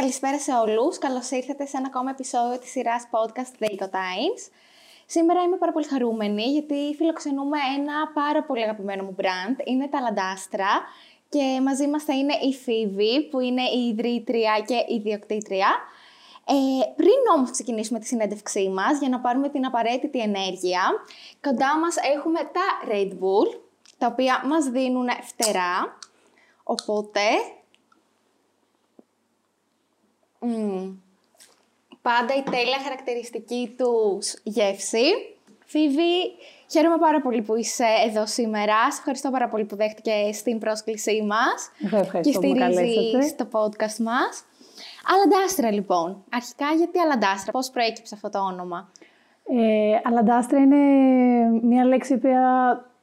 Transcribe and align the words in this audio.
Καλησπέρα 0.00 0.38
σε 0.38 0.52
όλους. 0.52 0.98
Καλώς 0.98 1.30
ήρθατε 1.30 1.66
σε 1.66 1.76
ένα 1.76 1.86
ακόμα 1.86 2.10
επεισόδιο 2.10 2.58
της 2.58 2.70
σειράς 2.70 3.02
podcast 3.10 3.62
The 3.62 3.66
Eco 3.66 3.84
Times. 3.84 4.42
Σήμερα 5.06 5.42
είμαι 5.42 5.56
πάρα 5.56 5.72
πολύ 5.72 5.86
χαρούμενη 5.86 6.42
γιατί 6.42 6.94
φιλοξενούμε 6.96 7.58
ένα 7.76 8.10
πάρα 8.14 8.42
πολύ 8.42 8.62
αγαπημένο 8.62 9.02
μου 9.02 9.14
brand. 9.18 9.66
Είναι 9.66 9.88
τα 9.88 10.00
Λαντάστρα 10.00 10.82
και 11.28 11.60
μαζί 11.62 11.86
μας 11.86 12.02
θα 12.04 12.14
είναι 12.14 12.34
η 12.34 12.52
Φίβη 12.54 13.28
που 13.30 13.40
είναι 13.40 13.62
η 13.62 13.86
ιδρύτρια 13.88 14.62
και 14.66 14.74
η 14.74 14.94
ιδιοκτήτρια. 14.94 15.68
Ε, 16.46 16.54
πριν 16.96 17.20
όμως 17.36 17.50
ξεκινήσουμε 17.50 17.98
τη 17.98 18.06
συνέντευξή 18.06 18.68
μας 18.68 18.98
για 18.98 19.08
να 19.08 19.20
πάρουμε 19.20 19.48
την 19.48 19.66
απαραίτητη 19.66 20.18
ενέργεια, 20.18 20.82
κοντά 21.40 21.78
μας 21.78 21.96
έχουμε 22.14 22.40
τα 22.40 22.92
Red 22.92 23.10
Bull, 23.10 23.60
τα 23.98 24.06
οποία 24.06 24.42
μας 24.46 24.64
δίνουν 24.64 25.08
φτερά. 25.22 25.98
Οπότε 26.62 27.20
Πάντα 32.02 32.34
η 32.34 32.42
τέλεια 32.42 32.78
χαρακτηριστική 32.82 33.74
τους 33.78 34.34
γεύση. 34.42 35.04
Φίβη, 35.66 36.32
χαίρομαι 36.70 36.98
πάρα 36.98 37.20
πολύ 37.20 37.42
που 37.42 37.56
είσαι 37.56 37.86
εδώ 38.06 38.26
σήμερα. 38.26 38.90
Σε 38.90 38.98
ευχαριστώ 38.98 39.30
πάρα 39.30 39.48
πολύ 39.48 39.64
που 39.64 39.76
δέχτηκε 39.76 40.32
στην 40.32 40.58
πρόσκλησή 40.58 41.22
μας. 41.22 41.70
και 42.20 42.32
στηρίζει 42.32 43.34
το 43.36 43.46
podcast 43.52 43.96
μας. 43.98 44.44
Αλαντάστρα 45.12 45.72
λοιπόν. 45.72 46.24
Αρχικά 46.30 46.66
γιατί 46.76 46.98
Αλαντάστρα, 46.98 47.52
πώς 47.52 47.70
προέκυψε 47.70 48.14
αυτό 48.14 48.30
το 48.30 48.38
όνομα; 48.38 48.90
Ε, 49.48 50.00
Αλαντάστρα 50.02 50.58
είναι 50.58 50.76
μια 51.62 51.84
λέξη 51.84 52.16
που 52.16 52.28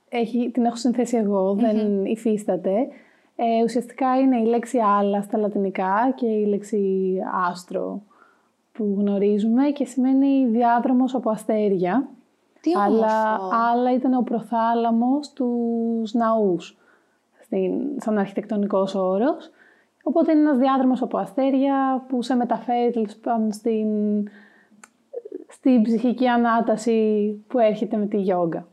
έχει, 0.09 0.49
την 0.53 0.65
έχω 0.65 0.75
συνθέσει 0.75 1.23
δεν 1.55 2.05
υφίσταται. 2.05 2.87
Ε, 3.35 3.63
ουσιαστικά 3.63 4.19
είναι 4.19 4.37
η 4.37 4.45
λέξη 4.45 4.77
άλλα 4.79 5.21
στα 5.21 5.37
λατινικά 5.37 6.13
και 6.15 6.25
η 6.25 6.45
λέξη 6.45 7.15
άστρο 7.49 8.01
που 8.71 8.95
γνωρίζουμε 8.99 9.69
και 9.69 9.85
σημαίνει 9.85 10.45
διάδρομος 10.45 11.15
από 11.15 11.29
αστέρια. 11.29 12.07
Τι 12.61 12.71
Αλλά 12.85 13.39
άλλα 13.71 13.93
ήταν 13.93 14.13
ο 14.13 14.21
προθάλαμος 14.21 15.33
τους 15.33 16.13
ναούς, 16.13 16.77
στην, 17.43 17.71
σαν 17.97 18.17
αρχιτεκτονικός 18.17 18.95
όρος. 18.95 19.49
Οπότε 20.03 20.31
είναι 20.31 20.41
ένας 20.41 20.57
διάδρομος 20.57 21.01
από 21.01 21.17
αστέρια 21.17 22.05
που 22.07 22.21
σε 22.21 22.35
μεταφέρει 22.35 23.07
στην, 23.49 24.27
στην 25.47 25.81
ψυχική 25.81 26.27
ανάταση 26.27 27.29
που 27.47 27.59
έρχεται 27.59 27.97
με 27.97 28.05
τη 28.05 28.17
γιόγκα. 28.17 28.67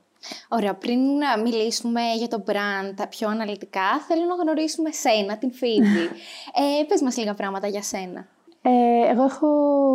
Ωραία, 0.49 0.75
πριν 0.75 0.99
να 0.99 1.43
μιλήσουμε 1.43 2.01
για 2.19 2.29
το 2.29 2.45
brand 2.47 3.07
πιο 3.09 3.29
αναλυτικά, 3.29 3.99
θέλω 4.09 4.25
να 4.25 4.35
γνωρίσουμε 4.43 4.91
σένα, 4.91 5.39
την 5.39 5.53
Φίβη. 5.53 6.05
ε, 6.81 6.85
πες 6.89 7.03
μας 7.03 7.17
λίγα 7.17 7.35
πράγματα 7.35 7.67
για 7.67 7.83
σένα. 7.83 8.27
Ε, 8.63 9.11
εγώ 9.11 9.23
έχω 9.23 9.51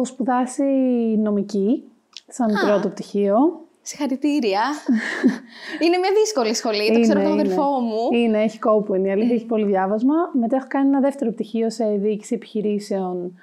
σπουδάσει 0.05 0.63
νομική, 1.17 1.83
σαν 2.27 2.47
πρώτο 2.65 2.89
πτυχίο. 2.89 3.61
Συγχαρητήρια. 3.81 4.61
είναι 5.83 5.97
μια 5.97 6.09
δύσκολη 6.21 6.53
σχολή, 6.53 6.93
το 6.93 6.99
ξέρω 6.99 7.21
τον 7.21 7.31
αδερφό 7.31 7.79
μου. 7.79 8.07
Είναι, 8.11 8.43
έχει 8.43 8.59
κόπο, 8.59 8.95
είναι 8.95 9.07
η 9.07 9.11
αλήθεια, 9.11 9.35
έχει 9.35 9.45
πολύ 9.45 9.65
διάβασμα. 9.65 10.15
Μετά 10.33 10.55
έχω 10.55 10.65
κάνει 10.67 10.87
ένα 10.87 10.99
δεύτερο 10.99 11.31
πτυχίο 11.31 11.69
σε 11.69 11.85
διοίκηση 11.85 12.35
επιχειρήσεων 12.35 13.39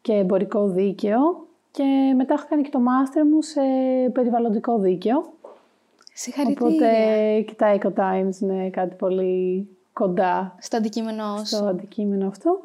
και 0.00 0.12
εμπορικό 0.12 0.68
δίκαιο. 0.68 1.46
Και 1.70 2.14
μετά 2.16 2.34
έχω 2.34 2.46
κάνει 2.48 2.62
και 2.62 2.70
το 2.70 2.80
μάστερ 2.80 3.24
μου 3.24 3.42
σε 3.42 3.60
περιβαλλοντικό 4.12 4.78
δίκαιο. 4.78 5.32
Συγχαρητήρια. 6.14 6.66
Οπότε 6.66 7.40
και 7.40 7.54
τα 7.54 7.78
Eco 7.78 7.92
Times 8.00 8.40
είναι 8.40 8.70
κάτι 8.70 8.94
πολύ 8.94 9.68
κοντά 9.92 10.56
στο 10.58 10.76
αντικείμενο 10.76 11.24
στο 11.44 11.64
αντικείμενο 11.64 12.28
αυτό. 12.28 12.60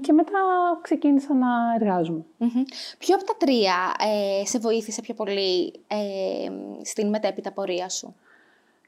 και 0.00 0.12
μετά 0.12 0.38
ξεκίνησα 0.82 1.34
να 1.34 1.46
εργάζομαι. 1.80 2.24
Ποιο 2.98 3.14
από 3.14 3.24
τα 3.24 3.34
τρία 3.38 3.74
ε, 3.98 4.46
σε 4.46 4.58
βοήθησε 4.58 5.00
πιο 5.00 5.14
πολύ 5.14 5.72
ε, 5.86 5.96
στην 6.82 7.08
μετέπειτα 7.08 7.52
πορεία 7.52 7.88
σου; 7.88 8.14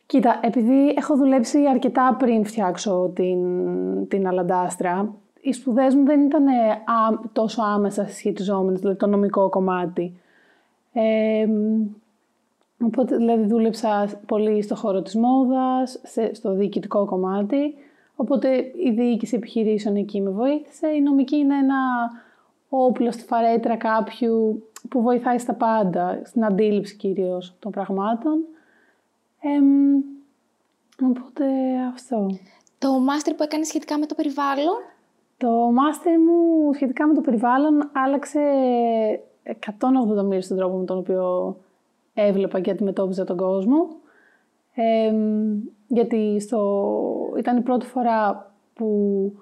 Κοίτα, 0.06 0.40
επειδή 0.42 0.94
έχω 0.96 1.16
δουλέψει 1.16 1.66
αρκετά 1.66 2.16
πριν 2.18 2.44
φτιάξω 2.44 3.10
την, 3.14 4.08
την 4.08 4.28
Αλαντάστρα, 4.28 5.14
οι 5.40 5.52
σπουδές 5.52 5.94
μου 5.94 6.04
δεν 6.04 6.24
ήταν 6.24 6.44
τόσο 7.32 7.62
άμεσα 7.62 8.06
συσχετιζόμενες, 8.06 8.80
δηλαδή 8.80 8.98
το 8.98 9.06
νομικό 9.06 9.48
κομμάτι. 9.48 10.20
Οπότε 12.84 13.16
δηλαδή 13.16 13.46
δούλεψα 13.46 14.20
πολύ 14.26 14.62
στο 14.62 14.74
χώρο 14.74 15.02
της 15.02 15.14
μόδας, 15.14 16.00
στο 16.32 16.52
διοικητικό 16.52 17.04
κομμάτι. 17.04 17.74
Οπότε 18.16 18.56
η 18.84 18.90
διοίκηση 18.90 19.36
επιχειρήσεων 19.36 19.96
εκεί 19.96 20.20
με 20.20 20.30
βοήθησε. 20.30 20.88
Η 20.88 21.00
νομική 21.00 21.36
είναι 21.36 21.58
ένα 21.58 21.76
όπλο 22.68 23.12
στη 23.12 23.22
φαρέτρα 23.22 23.76
κάποιου 23.76 24.62
που 24.88 25.02
βοηθάει 25.02 25.38
στα 25.38 25.54
πάντα, 25.54 26.20
στην 26.24 26.44
αντίληψη 26.44 26.96
κυρίως 26.96 27.54
των 27.58 27.70
πραγμάτων. 27.70 28.44
Ε, 29.40 29.48
οπότε 31.06 31.44
αυτό. 31.94 32.26
Το 32.78 32.98
μάστερ 32.98 33.34
που 33.34 33.42
έκανες 33.42 33.66
σχετικά 33.66 33.98
με 33.98 34.06
το 34.06 34.14
περιβάλλον; 34.14 34.76
Το 35.36 35.50
μάστερ 35.50 36.18
μου 36.18 36.72
σχετικά 36.72 37.06
με 37.06 37.14
το 37.14 37.20
περιβάλλον 37.20 37.90
άλλαξε 37.92 38.40
180 40.18 40.24
μοίρες 40.24 40.44
στον 40.44 40.56
τρόπο 40.56 40.76
με 40.76 40.84
τον 40.84 40.98
οποίο 40.98 41.56
έβλεπα 42.22 42.60
και 42.60 42.70
αντιμετώπιζα 42.70 43.24
τον 43.24 43.36
κόσμο. 43.36 43.88
γιατί 45.86 46.40
στο... 46.40 47.34
ήταν 47.38 47.56
η 47.56 47.60
πρώτη 47.60 47.86
φορά 47.86 48.52
που 48.74 49.32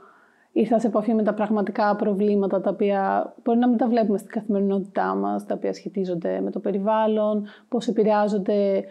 ήρθα 0.53 0.79
σε 0.79 0.87
επαφή 0.87 1.15
με 1.15 1.23
τα 1.23 1.35
πραγματικά 1.35 1.97
προβλήματα 1.97 2.61
τα 2.61 2.71
οποία 2.71 3.35
μπορεί 3.45 3.59
να 3.59 3.69
μην 3.69 3.79
τα 3.79 3.89
βλέπουμε 3.89 4.19
στην 4.19 4.31
καθημερινότητά 4.31 5.15
μας, 5.15 5.47
τα 5.47 5.55
οποία 5.55 5.73
σχετίζονται 5.73 6.41
με 6.41 6.51
το 6.51 6.61
περιβάλλον, 6.61 7.47
πώς 7.69 7.89
επηρεάζονται 7.89 8.85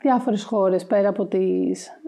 διάφορες 0.00 0.44
χώρες 0.44 0.86
πέρα 0.86 1.08
από 1.08 1.24
τις, 1.24 2.00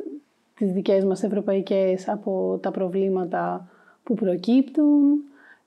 τις 0.54 0.72
δικές 0.72 1.04
μας 1.04 1.22
ευρωπαϊκές 1.22 2.08
από 2.08 2.58
τα 2.62 2.70
προβλήματα 2.70 3.68
που 4.02 4.14
προκύπτουν. 4.14 5.22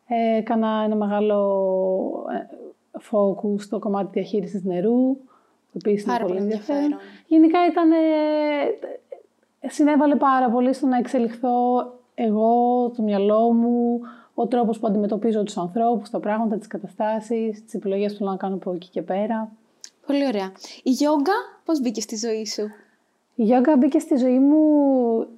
Ε, 0.07 0.37
έκανα 0.37 0.81
ένα 0.85 0.95
μεγάλο 0.95 2.25
ε, 2.31 2.55
focus 3.11 3.59
στο 3.59 3.79
κομμάτι 3.79 4.09
διαχείρισης 4.11 4.63
νερού, 4.63 5.15
που 5.71 5.77
επίσης 5.83 6.05
είναι 6.05 6.19
πολύ 6.19 6.37
ενδιαφέρον. 6.37 6.95
Γενικά 7.27 7.59
ήταν, 7.69 7.89
συνέβαλε 9.67 10.15
πάρα 10.15 10.49
πολύ 10.49 10.73
στο 10.73 10.87
να 10.87 10.97
εξελιχθώ 10.97 11.85
εγώ, 12.19 12.89
το 12.95 13.01
μυαλό 13.01 13.53
μου, 13.53 13.99
ο 14.33 14.47
τρόπος 14.47 14.79
που 14.79 14.87
αντιμετωπίζω 14.87 15.43
τους 15.43 15.57
ανθρώπους, 15.57 16.09
τα 16.09 16.19
πράγματα, 16.19 16.57
τις 16.57 16.67
καταστάσεις, 16.67 17.63
τις 17.63 17.73
επιλογές 17.73 18.11
που 18.11 18.17
θέλω 18.17 18.29
να 18.29 18.37
κάνω 18.37 18.55
από 18.55 18.73
εκεί 18.73 18.89
και 18.89 19.01
πέρα. 19.01 19.51
Πολύ 20.05 20.25
ωραία. 20.25 20.51
Η 20.83 20.89
γιόγκα 20.89 21.33
πώς 21.65 21.81
μπήκε 21.81 22.01
στη 22.01 22.15
ζωή 22.15 22.45
σου; 22.45 22.63
Η 23.35 23.43
γιόγκα 23.43 23.77
μπήκε 23.77 23.99
στη 23.99 24.15
ζωή 24.15 24.39
μου 24.39 24.57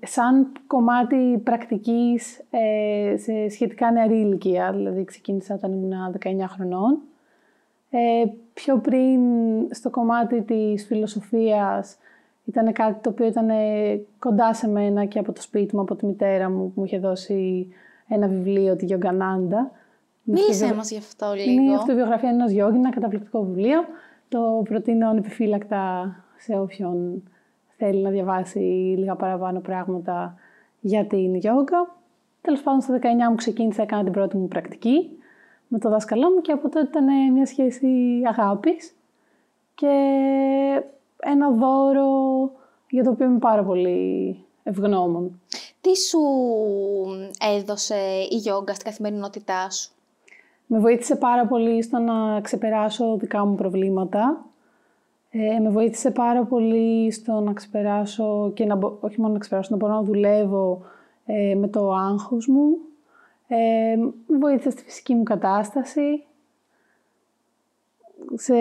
σαν 0.03 0.51
κομμάτι 0.67 1.41
πρακτικής 1.43 2.41
ε, 2.49 3.15
σε 3.17 3.49
σχετικά 3.49 3.91
νεαρή 3.91 4.19
ηλικία. 4.19 4.71
Δηλαδή 4.71 5.03
ξεκίνησα 5.03 5.53
όταν 5.53 5.71
ήμουν 5.71 5.93
19 6.23 6.27
χρονών. 6.47 6.97
Ε, 7.89 8.25
πιο 8.53 8.77
πριν 8.77 9.19
στο 9.72 9.89
κομμάτι 9.89 10.41
της 10.41 10.85
φιλοσοφίας 10.85 11.97
ήταν 12.45 12.73
κάτι 12.73 13.01
το 13.01 13.09
οποίο 13.09 13.25
ήταν 13.25 13.47
κοντά 14.19 14.53
σε 14.53 14.67
μένα 14.67 15.05
και 15.05 15.19
από 15.19 15.31
το 15.31 15.41
σπίτι 15.41 15.75
μου, 15.75 15.81
από 15.81 15.95
τη 15.95 16.05
μητέρα 16.05 16.50
μου 16.50 16.66
που 16.66 16.73
μου 16.75 16.85
είχε 16.85 17.00
δώσει 17.00 17.67
ένα 18.07 18.27
βιβλίο, 18.27 18.75
τη 18.75 18.85
Γιογκανάντα. 18.85 19.72
Μίλησε 20.23 20.73
μας 20.73 20.91
γι' 20.91 20.97
αυτό 20.97 21.33
λίγο. 21.33 21.51
Είναι 21.51 21.72
η 21.72 21.73
αυτοβιογραφία 21.73 22.29
ενός 22.29 22.51
γιόγη, 22.51 22.77
ένα 22.77 22.89
καταπληκτικό 22.89 23.44
βιβλίο. 23.44 23.79
Το 24.29 24.61
προτείνω 24.69 25.09
ανεπιφύλακτα 25.09 26.16
σε 26.38 26.59
όποιον 26.59 27.23
θέλει 27.77 28.01
να 28.01 28.09
διαβάσει 28.09 28.59
λίγα 28.97 29.16
παραπάνω 29.16 29.59
πράγματα 29.59 30.35
για 30.79 31.06
την 31.06 31.35
γιόγκα. 31.35 31.95
Τέλος 32.41 32.61
πάντων, 32.61 32.81
στα 32.81 33.00
19 33.01 33.29
μου 33.29 33.35
ξεκίνησα, 33.35 33.81
έκανα 33.81 34.03
την 34.03 34.11
πρώτη 34.11 34.38
μου 34.38 34.47
πρακτική 34.47 35.19
με 35.71 35.80
το 35.80 35.89
δάσκαλό 35.89 36.30
μου 36.30 36.42
και 36.42 36.51
από 36.51 36.69
τότε 36.69 36.80
ήταν 36.80 37.33
μια 37.33 37.45
σχέση 37.45 37.88
αγάπης 38.25 38.95
και 39.75 39.88
ένα 41.19 41.51
δώρο 41.51 42.51
για 42.89 43.04
το 43.04 43.10
οποίο 43.10 43.25
είμαι 43.25 43.39
πάρα 43.39 43.63
πολύ 43.63 44.38
ευγνώμων. 44.63 45.42
Τι 45.81 45.98
σου 45.98 46.19
έδωσε 47.57 47.95
η 48.30 48.36
γιόγκα 48.36 48.74
στην 48.74 48.86
καθημερινότητά 48.86 49.69
σου; 49.69 49.92
Με 50.66 50.80
βοήθησε 50.80 51.16
πάρα 51.16 51.45
πολύ 51.48 51.81
στο 51.81 51.98
να 51.98 52.42
ξεπεράσω 52.42 53.18
δικά 53.18 53.45
μου 53.45 53.56
προβλήματα. 53.56 54.45
Ε, 55.31 55.60
με 55.60 55.69
βοήθησε 55.69 56.12
πάρα 56.12 56.44
πολύ 56.44 57.12
στο 57.12 57.39
να 57.39 57.54
ξεπεράσω 57.54 58.51
και 58.54 58.65
να, 58.65 58.80
όχι 59.00 59.22
μόνο 59.22 59.33
να 59.33 59.39
ξεπεράσω, 59.39 59.69
να 59.72 59.77
μπορώ 59.77 59.94
να 59.94 60.04
δουλεύω 60.04 60.81
ε, 61.25 61.56
με 61.56 61.68
το 61.68 61.92
άγχος 61.92 62.48
μου 62.48 62.77
ε, 63.51 63.96
βοήθησε 64.40 64.69
στη 64.69 64.84
φυσική 64.84 65.13
μου 65.16 65.24
κατάσταση, 65.24 66.24
σε, 68.34 68.54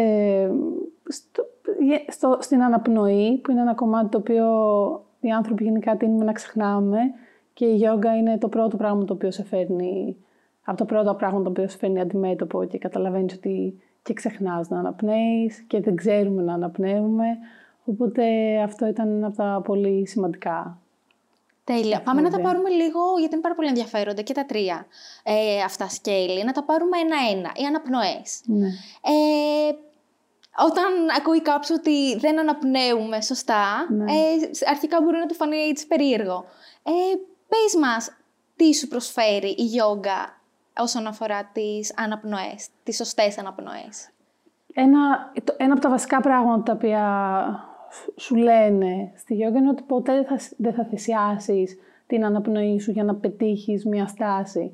στο, 2.09 2.39
στην 2.41 2.63
αναπνοή, 2.63 3.39
που 3.39 3.51
είναι 3.51 3.61
ένα 3.61 3.75
κομμάτι 3.75 4.09
το 4.09 4.19
οποίο 4.19 4.47
οι 5.21 5.31
άνθρωποι 5.31 5.65
γενικά 5.65 5.97
τείνουμε 5.97 6.25
να 6.25 6.33
ξεχνάμε 6.33 6.99
και 7.55 7.65
η 7.65 7.75
γιόγκα 7.75 8.17
είναι 8.17 8.39
το 8.39 8.49
πρώτο 8.49 8.77
πράγμα 8.77 9.05
το 9.05 9.13
οποίο 9.13 9.31
σε 9.31 9.45
φέρνει 9.45 10.17
από 10.65 10.77
τα 10.77 10.85
πρώτα 10.85 11.15
πράγματα 11.15 11.51
που 11.51 11.71
σου 11.71 11.79
φέρνει 11.79 12.01
αντιμέτωπο 12.01 12.65
και 12.65 12.79
καταλαβαίνεις 12.79 13.35
ότι 13.35 13.81
και 14.03 14.13
ξεχνάς 14.13 14.69
να 14.69 14.79
αναπνέεις 14.79 15.61
και 15.61 15.81
δεν 15.81 15.97
ξέρουμε 15.97 16.43
να 16.43 16.55
αναπνέουμε. 16.55 17.25
Οπότε 17.85 18.25
αυτό 18.63 18.87
ήταν 18.87 19.09
ένα 19.09 19.27
από 19.27 19.37
τα 19.37 19.61
πολύ 19.65 20.07
σημαντικά. 20.07 20.79
Τέλεια. 21.73 22.01
Πάμε 22.03 22.21
να 22.21 22.31
τα 22.31 22.41
πάρουμε 22.41 22.69
λίγο, 22.69 23.01
γιατί 23.19 23.33
είναι 23.35 23.43
πάρα 23.43 23.55
πολύ 23.55 23.69
ενδιαφέροντα 23.69 24.23
και 24.23 24.33
τα 24.35 24.45
τρία 24.45 24.87
ε, 25.23 25.61
αυτά 25.63 25.89
σκέλη. 25.89 26.45
Να 26.45 26.53
τα 26.53 26.63
πάρουμε 26.65 26.99
ένα-ένα. 26.99 27.51
Οι 27.55 27.65
αναπνοές. 27.65 28.41
Ναι. 28.45 28.67
Ε, 29.03 29.73
όταν 30.67 30.93
ακούει 31.19 31.43
κάποιος 31.43 31.79
ότι 31.79 32.17
δεν 32.19 32.39
αναπνέουμε 32.39 33.21
σωστά, 33.21 33.87
Ναι. 33.91 34.13
ε, 34.13 34.69
αρχικά 34.71 35.01
μπορεί 35.03 35.17
να 35.19 35.27
του 35.27 35.35
φανεί 35.35 35.57
έτσι 35.57 35.87
περίεργο. 35.87 36.45
Ε, 36.83 36.91
πες 37.49 37.75
μας, 37.81 38.11
τι 38.57 38.75
σου 38.75 38.89
προσφέρει 38.89 39.55
η 39.59 39.63
γιόγκα 39.65 40.41
όσον 40.79 41.07
αφορά 41.07 41.51
τις 41.53 41.95
αναπνοές, 41.97 42.67
τις 42.83 42.97
σωστές 42.97 43.39
αναπνοές; 43.39 44.09
Ένα, 44.75 45.33
το- 45.45 45.55
ένα 45.57 45.73
από 45.73 45.83
τα 45.83 45.89
βασικά 45.89 46.21
πράγματα 46.21 46.63
τα 46.63 46.73
οποία 46.73 47.05
σου- 47.91 48.15
σου 48.17 48.35
λένε 48.37 49.13
στη 49.17 49.35
γιόγκα 49.35 49.59
είναι 49.59 49.69
ότι 49.69 49.83
ποτέ 49.83 50.13
δεν 50.15 50.25
θα, 50.25 50.39
σ- 50.39 50.55
δεν 50.57 50.73
θα 50.73 50.85
θυσιάσεις 50.85 51.79
την 52.07 52.25
αναπνοή 52.25 52.79
σου 52.81 52.91
για 52.91 53.05
να 53.05 53.15
πετύχεις 53.15 53.85
μια 53.87 54.07
στάση. 54.07 54.73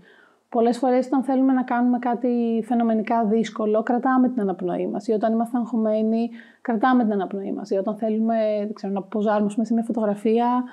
Πολλές 0.49 0.79
φορές 0.79 1.07
όταν 1.07 1.23
θέλουμε 1.23 1.53
να 1.53 1.63
κάνουμε 1.63 1.99
κάτι 1.99 2.63
φαινομενικά 2.67 3.25
δύσκολο, 3.25 3.83
κρατάμε 3.83 4.29
την 4.29 4.41
αναπνοή 4.41 4.87
μας. 4.87 5.07
Ή 5.07 5.13
όταν 5.13 5.33
είμαστε 5.33 5.59
αγχωμένοι, 5.59 6.31
κρατάμε 6.61 7.03
την 7.03 7.13
αναπνοή 7.13 7.53
μας. 7.53 7.71
Ή 7.71 7.77
όταν 7.77 7.97
θέλουμε 7.97 8.37
δεν 8.59 8.73
ξέρω, 8.73 8.93
να 8.93 9.03
ποζάρουμε 9.03 9.47
ας 9.47 9.53
πούμε, 9.55 9.67
σε 9.67 9.75
μια 9.75 9.83
φωτογραφία, 9.83 10.65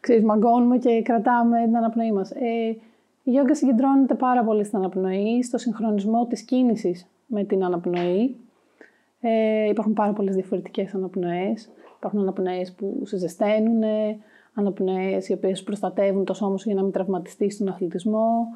ξέρεις, 0.00 0.24
μαγκώνουμε 0.24 0.78
και 0.78 1.02
κρατάμε 1.02 1.62
την 1.64 1.76
αναπνοή 1.76 2.12
μας. 2.12 2.30
Ε, 2.30 2.76
η 3.22 3.30
γιόγκα 3.30 3.54
συγκεντρώνεται 3.54 4.14
πάρα 4.14 4.44
πολύ 4.44 4.64
στην 4.64 4.78
αναπνοή, 4.78 5.42
στο 5.42 5.58
συγχρονισμό 5.58 6.26
της 6.26 6.42
κίνησης 6.42 7.06
με 7.26 7.44
την 7.44 7.64
αναπνοή. 7.64 8.36
Ε, 9.20 9.68
υπάρχουν 9.68 9.92
πάρα 9.92 10.12
πολλές 10.12 10.34
διαφορετικές 10.34 10.94
αναπνοές. 10.94 11.70
Υπάρχουν 12.00 12.20
αναπνοές 12.20 12.72
που 12.72 13.02
σε 13.04 13.16
ζεσταίνουν, 13.16 13.82
αναπνοές 14.54 15.28
οι 15.28 15.32
οποίες 15.32 15.62
προστατεύουν 15.62 16.24
το 16.24 16.34
σώμα 16.34 16.56
σου 16.56 16.68
για 16.68 16.74
να 16.74 16.82
μην 16.82 16.92
τραυματιστείς 16.92 17.54
στον 17.54 17.68
αθλητισμό, 17.68 18.46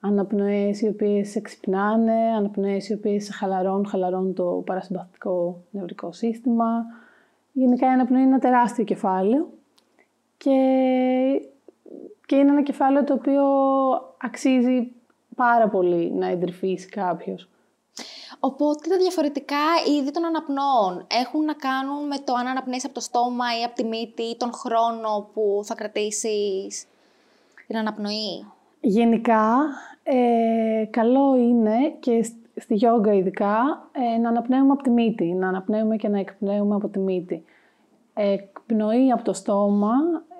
αναπνοές 0.00 0.80
οι 0.80 0.88
οποίες 0.88 1.28
σε 1.28 1.40
ξυπνάνε, 1.40 2.20
αναπνοές 2.36 2.88
οι 2.88 2.92
οποίες 2.92 3.24
σε 3.24 3.32
χαλαρώνουν, 3.32 3.86
χαλαρώνουν 3.86 4.34
το 4.34 4.62
παρασυμπαθητικό 4.66 5.62
νευρικό 5.70 6.12
σύστημα. 6.12 6.84
Γενικά 7.52 7.86
η 7.86 7.90
αναπνοή 7.90 8.20
είναι 8.20 8.28
ένα 8.28 8.38
τεράστιο 8.38 8.84
κεφάλαιο 8.84 9.48
και, 10.36 10.58
και 12.26 12.36
είναι 12.36 12.50
ένα 12.50 12.62
κεφάλαιο 12.62 13.04
το 13.04 13.14
οποίο 13.14 13.42
αξίζει 14.20 14.92
πάρα 15.36 15.68
πολύ 15.68 16.12
να 16.12 16.26
εντρυφήσει 16.26 16.88
κάποιος. 16.88 17.48
Οπότε 18.48 18.88
τα 18.88 18.96
διαφορετικά 18.96 19.64
είδη 19.88 20.10
των 20.10 20.24
αναπνοών 20.24 21.06
έχουν 21.22 21.44
να 21.44 21.52
κάνουν 21.52 22.06
με 22.06 22.16
το 22.24 22.32
αν 22.34 22.46
αναπνέεις 22.46 22.84
από 22.84 22.94
το 22.94 23.00
στόμα 23.00 23.44
ή 23.60 23.64
από 23.64 23.74
τη 23.74 23.84
μύτη 23.84 24.22
ή 24.22 24.36
τον 24.36 24.52
χρόνο 24.52 25.28
που 25.34 25.60
θα 25.64 25.74
κρατήσεις 25.74 26.86
την 27.66 27.76
αναπνοή. 27.76 28.46
Γενικά, 28.80 29.56
ε, 30.02 30.84
καλό 30.90 31.36
είναι 31.36 31.76
και 32.00 32.22
σ- 32.22 32.36
στη 32.56 32.74
γιόγκα 32.74 33.12
ειδικά 33.14 33.88
ε, 33.92 34.18
να 34.18 34.28
αναπνέουμε 34.28 34.72
από 34.72 34.82
τη 34.82 34.90
μύτη, 34.90 35.24
να 35.24 35.48
αναπνέουμε 35.48 35.96
και 35.96 36.08
να 36.08 36.18
εκπνέουμε 36.18 36.74
από 36.74 36.88
τη 36.88 36.98
μύτη. 36.98 37.44
Εκπνοή 38.14 39.12
από 39.12 39.24
το 39.24 39.32
στόμα 39.32 39.92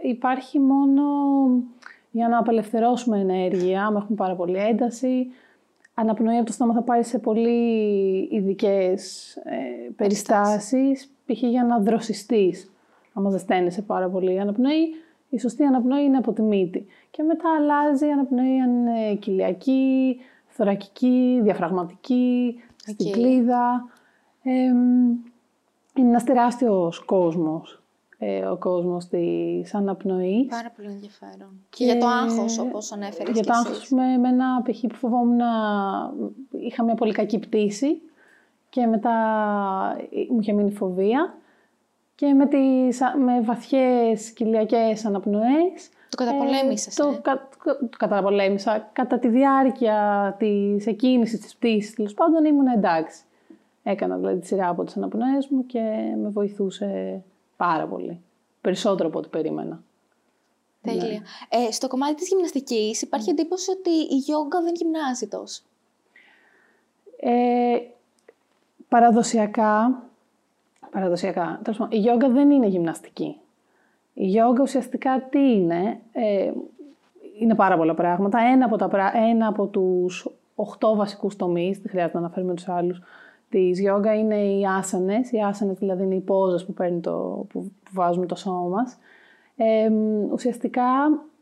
υπάρχει 0.03 0.61
μόνο 0.61 1.03
για 2.11 2.29
να 2.29 2.39
απελευθερώσουμε 2.39 3.19
ενέργεια, 3.19 3.87
άμα 3.87 3.99
έχουμε 3.99 4.17
πάρα 4.17 4.35
πολύ 4.35 4.57
ένταση. 4.57 5.27
Αναπνοή 5.95 6.37
από 6.37 6.47
το 6.47 6.53
στόμα 6.53 6.75
θα 6.75 6.83
πάρει 6.83 7.05
σε 7.05 7.19
πολύ 7.19 8.29
ειδικές 8.33 9.33
ε, 9.37 9.91
περιστάσεις, 9.97 11.11
π.χ. 11.27 11.43
για 11.43 11.65
να 11.65 11.79
δροσιστείς, 11.79 12.73
άμα 13.13 13.31
ζεσταίνεσαι 13.31 13.83
πάρα 13.83 14.09
πολύ. 14.09 14.33
Η 14.35 14.39
αναπνοή, 14.39 14.95
η 15.29 15.39
σωστή 15.39 15.65
αναπνοή 15.65 16.05
είναι 16.05 16.17
από 16.17 16.33
τη 16.33 16.43
μύτη. 16.43 16.87
Και 17.11 17.23
μετά 17.23 17.55
αλλάζει 17.59 18.07
η 18.07 18.11
αναπνοή 18.11 18.61
αν 18.61 18.71
είναι 18.71 19.15
κοιλιακή, 19.15 20.17
θωρακική, 20.49 21.41
διαφραγματική, 21.43 22.55
στην 22.77 23.07
Οκ. 23.07 23.13
κλίδα. 23.13 23.89
Εμ, 24.43 25.09
είναι 25.97 26.09
ένας 26.09 26.25
τεράστιος 26.25 27.05
κόσμος, 27.05 27.83
ε, 28.19 28.45
ο 28.45 28.57
κόσμος 28.57 29.07
της 29.09 29.75
αναπνοής. 29.75 30.47
Πάρα 30.47 30.71
πολύ 30.77 30.89
ενδιαφέρον. 30.89 31.65
Και, 31.71 31.85
για 31.85 31.99
το 31.99 32.07
άγχος, 32.07 32.59
όπως 32.59 32.93
ανέφερες 32.93 33.33
Για 33.33 33.43
και 33.43 33.49
το 33.49 33.53
εσύ. 33.59 33.69
άγχος, 33.69 33.89
με 33.91 34.13
εμένα 34.13 34.63
π.χ. 34.63 34.81
που 34.81 34.95
φοβόμουν 34.95 35.37
να... 35.37 35.47
Είχα 36.51 36.85
μια 36.85 36.95
πολύ 36.95 37.13
κακή 37.13 37.39
πτήση 37.39 38.03
και 38.71 38.87
μετά 38.87 39.11
μου 40.31 40.41
είχε 40.41 40.53
μείνει 40.53 40.71
φοβία 40.73 41.35
και 42.15 42.35
με, 42.35 42.47
τις, 42.47 43.01
με 43.25 43.41
βαθιές 43.41 44.31
κοιλιακές 44.31 45.05
αναπνοές 45.05 45.89
Το 46.09 46.17
καταπολέμησες, 46.25 46.95
το, 46.95 47.09
ε. 47.09 47.19
κα- 47.23 47.49
το 47.65 47.89
καταπολέμησα. 47.99 48.89
Κατά 48.93 49.19
τη 49.19 49.29
διάρκεια 49.29 50.35
της 50.39 50.87
εκκίνησης 50.87 51.41
της 51.41 51.57
πτήσης, 51.57 51.95
τέλος 51.95 52.15
πάντων, 52.15 52.45
ήμουν 52.45 52.67
εντάξει. 52.67 53.23
Έκανα 53.83 54.17
δηλαδή 54.17 54.39
τη 54.39 54.47
σειρά 54.47 54.69
από 54.69 54.85
τις 54.85 54.97
αναπνοές 54.97 55.49
μου 55.49 55.67
και 55.67 55.81
με 56.23 56.29
βοηθούσε 56.29 57.23
πάρα 57.57 57.87
πολύ. 57.87 58.21
Περισσότερο 58.61 59.09
από 59.09 59.19
ό,τι 59.19 59.29
περίμενα. 59.29 59.83
Τέλεια. 60.83 61.23
Ε, 61.49 61.71
στο 61.71 61.89
κομμάτι 61.89 62.15
της 62.15 62.29
γυμναστικής 62.29 63.03
υπάρχει 63.03 63.31
εντύπωση 63.31 63.71
ότι 63.71 63.91
η 63.91 64.17
γιόγκα 64.17 64.63
δεν 64.63 64.75
γυμνάζει 64.75 65.29
τόσο. 65.29 65.63
Ε, 67.21 67.79
παραδοσιακά, 68.89 70.03
παραδοσιακά, 70.91 71.61
τέλος 71.63 71.79
πάντων, 71.79 71.99
η 71.99 72.01
γιόγκα 72.01 72.29
δεν 72.29 72.51
είναι 72.51 72.67
γυμναστική. 72.67 73.37
Η 74.15 74.27
γιόγκα 74.27 74.63
ουσιαστικά 74.63 75.21
τι 75.31 75.39
είναι, 75.39 76.01
ε, 76.13 76.53
είναι 77.39 77.55
πάρα 77.55 77.77
πολλά 77.77 77.95
πράγματα. 77.95 78.39
Ένα 78.39 78.65
από, 78.65 78.77
τα, 78.77 78.89
πρά- 78.89 79.15
ένα 79.15 79.47
από 79.47 79.67
τους 79.67 80.29
οχτώ 80.55 80.95
βασικούς 80.95 81.37
τομείς, 81.37 81.79
δεν 81.79 81.91
χρειάζεται 81.91 82.19
να 82.19 82.25
αναφέρουμε 82.25 82.55
τους 82.55 82.69
άλλους, 82.69 83.01
της 83.55 83.81
γιόγκα 83.81 84.15
είναι 84.15 84.45
οι 84.45 84.67
άσανες. 84.79 85.33
Οι 85.33 85.39
άσανες 85.39 85.79
δηλαδή 85.79 86.03
είναι 86.03 86.15
οι 86.15 86.21
πόζες 86.21 86.65
που, 86.65 86.73
παίρνει 86.73 87.01
το, 87.01 87.47
που, 87.49 87.61
που 87.63 87.91
βάζουμε 87.93 88.27
το 88.27 88.35
σώμα 88.35 88.69
μας. 88.69 88.99
Ε, 89.57 89.91
ουσιαστικά, 90.33 90.85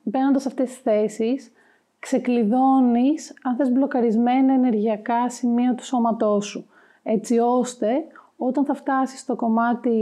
μπαίνοντας 0.02 0.42
σε 0.42 0.48
αυτές 0.48 0.68
τις 0.68 0.78
θέσεις, 0.78 1.52
ξεκλειδώνεις, 1.98 3.34
αν 3.42 3.56
θες, 3.56 3.70
μπλοκαρισμένα 3.72 4.52
ενεργειακά 4.52 5.30
σημεία 5.30 5.74
του 5.74 5.84
σώματός 5.84 6.46
σου. 6.46 6.66
Έτσι 7.02 7.38
ώστε, 7.38 7.88
όταν 8.36 8.64
θα 8.64 8.74
φτάσεις 8.74 9.20
στο 9.20 9.36
κομμάτι 9.36 9.96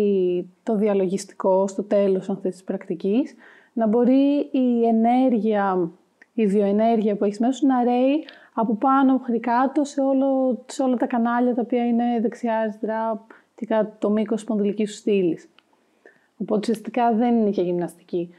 το 0.63 0.77
διαλογιστικό, 0.77 1.67
στο 1.67 1.83
τέλος 1.83 2.29
αν 2.31 2.37
θες, 2.37 2.53
της 2.53 2.65
πρακτικής, 2.65 3.35
να 3.73 3.87
μπορεί 3.87 4.49
η 4.51 4.87
ενέργεια, 4.87 5.91
η 6.33 6.47
βιοενέργεια 6.47 7.17
που 7.17 7.25
έχεις 7.25 7.41
μέσα 7.41 7.53
σου 7.53 7.67
να 7.67 7.85
ρέει 7.85 8.25
από 8.55 8.75
πάνω 8.75 9.13
μέχρι 9.13 9.41
κάτω 9.41 9.85
σε, 9.85 10.01
όλο, 10.01 10.59
σε 10.67 10.83
όλα 10.83 10.97
τα 10.97 11.07
κανάλια 11.07 11.55
τα 11.55 11.63
οποία 11.63 11.87
είναι 11.87 12.21
δεξιά, 12.21 12.59
αριστερά 12.59 13.27
και 13.55 13.67
κατά 13.67 13.97
το 13.99 14.11
μήκος 14.11 14.35
της 14.35 14.43
σπονδυλικής 14.43 14.91
σου 14.91 14.97
στήλης. 14.97 15.49
Οπότε 16.37 16.61
ουσιαστικά 16.61 17.13
δεν 17.13 17.37
είναι 17.37 17.51
και 17.51 17.63
γυμναστική. 17.63 18.35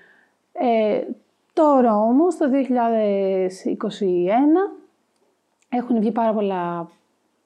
Ε, 0.51 1.01
τώρα 1.53 1.97
όμως, 1.97 2.37
το 2.37 2.45
2021, 2.49 2.51
έχουν 5.69 5.99
βγει 5.99 6.11
πάρα, 6.11 6.33
πολλά, 6.33 6.89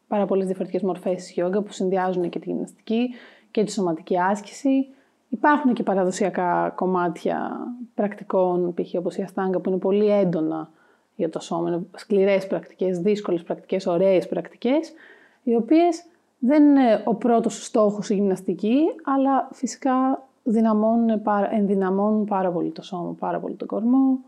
πάρα 0.08 0.26
πολλές 0.26 0.46
διαφορετικές 0.46 0.82
μορφές 0.82 1.16
της 1.16 1.32
γιόγκα 1.32 1.62
που 1.62 1.72
συνδυάζουν 1.72 2.30
και 2.30 2.40
τη 2.40 2.50
γυμναστική 2.50 3.10
και 3.52 3.64
τη 3.64 3.72
σωματική 3.72 4.20
άσκηση. 4.20 4.88
Υπάρχουν 5.30 5.74
και 5.74 5.84
παραδοσιακά 5.84 6.74
κομμάτια 6.76 7.52
πρακτικών, 7.96 8.74
π.χ. 8.74 8.94
όπως 8.98 9.18
η 9.18 9.22
αστάγκα, 9.22 9.60
που 9.60 9.70
είναι 9.70 9.80
πολύ 9.80 10.10
έντονα 10.10 10.70
για 11.16 11.30
το 11.30 11.40
σώμα. 11.40 11.70
Είναι 11.70 11.82
σκληρές 11.96 12.48
πρακτικές, 12.48 13.00
δύσκολες 13.00 13.44
πρακτικές, 13.44 13.86
ωραίες 13.86 14.28
πρακτικές, 14.28 14.92
οι 15.44 15.56
οποίες 15.56 16.04
δεν 16.40 16.64
είναι 16.64 17.02
ο 17.06 17.16
πρώτος 17.16 17.66
στόχος 17.66 18.10
η 18.10 18.14
γυμναστική, 18.14 18.82
αλλά 19.04 19.50
φυσικά 19.52 20.28
δυναμώνουν, 20.44 21.22
πάρα- 21.22 21.54
ενδυναμώνουν 21.54 22.26
πάρα 22.26 22.52
πολύ 22.52 22.72
το 22.72 22.82
σώμα, 22.82 23.16
πάρα 23.20 23.40
πολύ 23.40 23.56
τον 23.56 23.68
κορμό. 23.68 24.20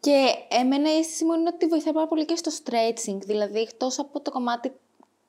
Και 0.00 0.26
εμένα 0.48 0.94
η 0.94 0.96
αίσθηση 0.96 1.24
μου 1.24 1.32
είναι 1.32 1.50
ότι 1.54 1.66
βοηθάει 1.66 1.92
πάρα 1.92 2.06
πολύ 2.06 2.24
και 2.24 2.36
στο 2.36 2.50
stretching, 2.50 3.18
δηλαδή 3.24 3.58
εκτός 3.58 3.98
από 3.98 4.20
το 4.20 4.30
κομμάτι 4.30 4.72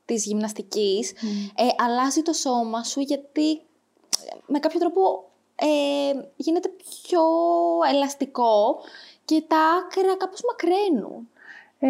της 0.05 0.25
γυμναστικής, 0.25 1.11
ε, 1.55 1.67
αλλάζει 1.77 2.21
το 2.21 2.33
σώμα 2.33 2.83
σου 2.83 2.99
γιατί 2.99 3.51
ε, 3.51 3.59
με 4.47 4.59
κάποιο 4.59 4.79
τρόπο 4.79 5.29
ε, 5.55 6.27
γίνεται 6.35 6.69
πιο 7.03 7.21
ελαστικό 7.93 8.79
και 9.29 9.43
τα 9.47 9.57
άκρα 9.57 10.17
κάπως 10.17 10.41
μακραίνουν. 10.49 11.29
Ε, 11.79 11.87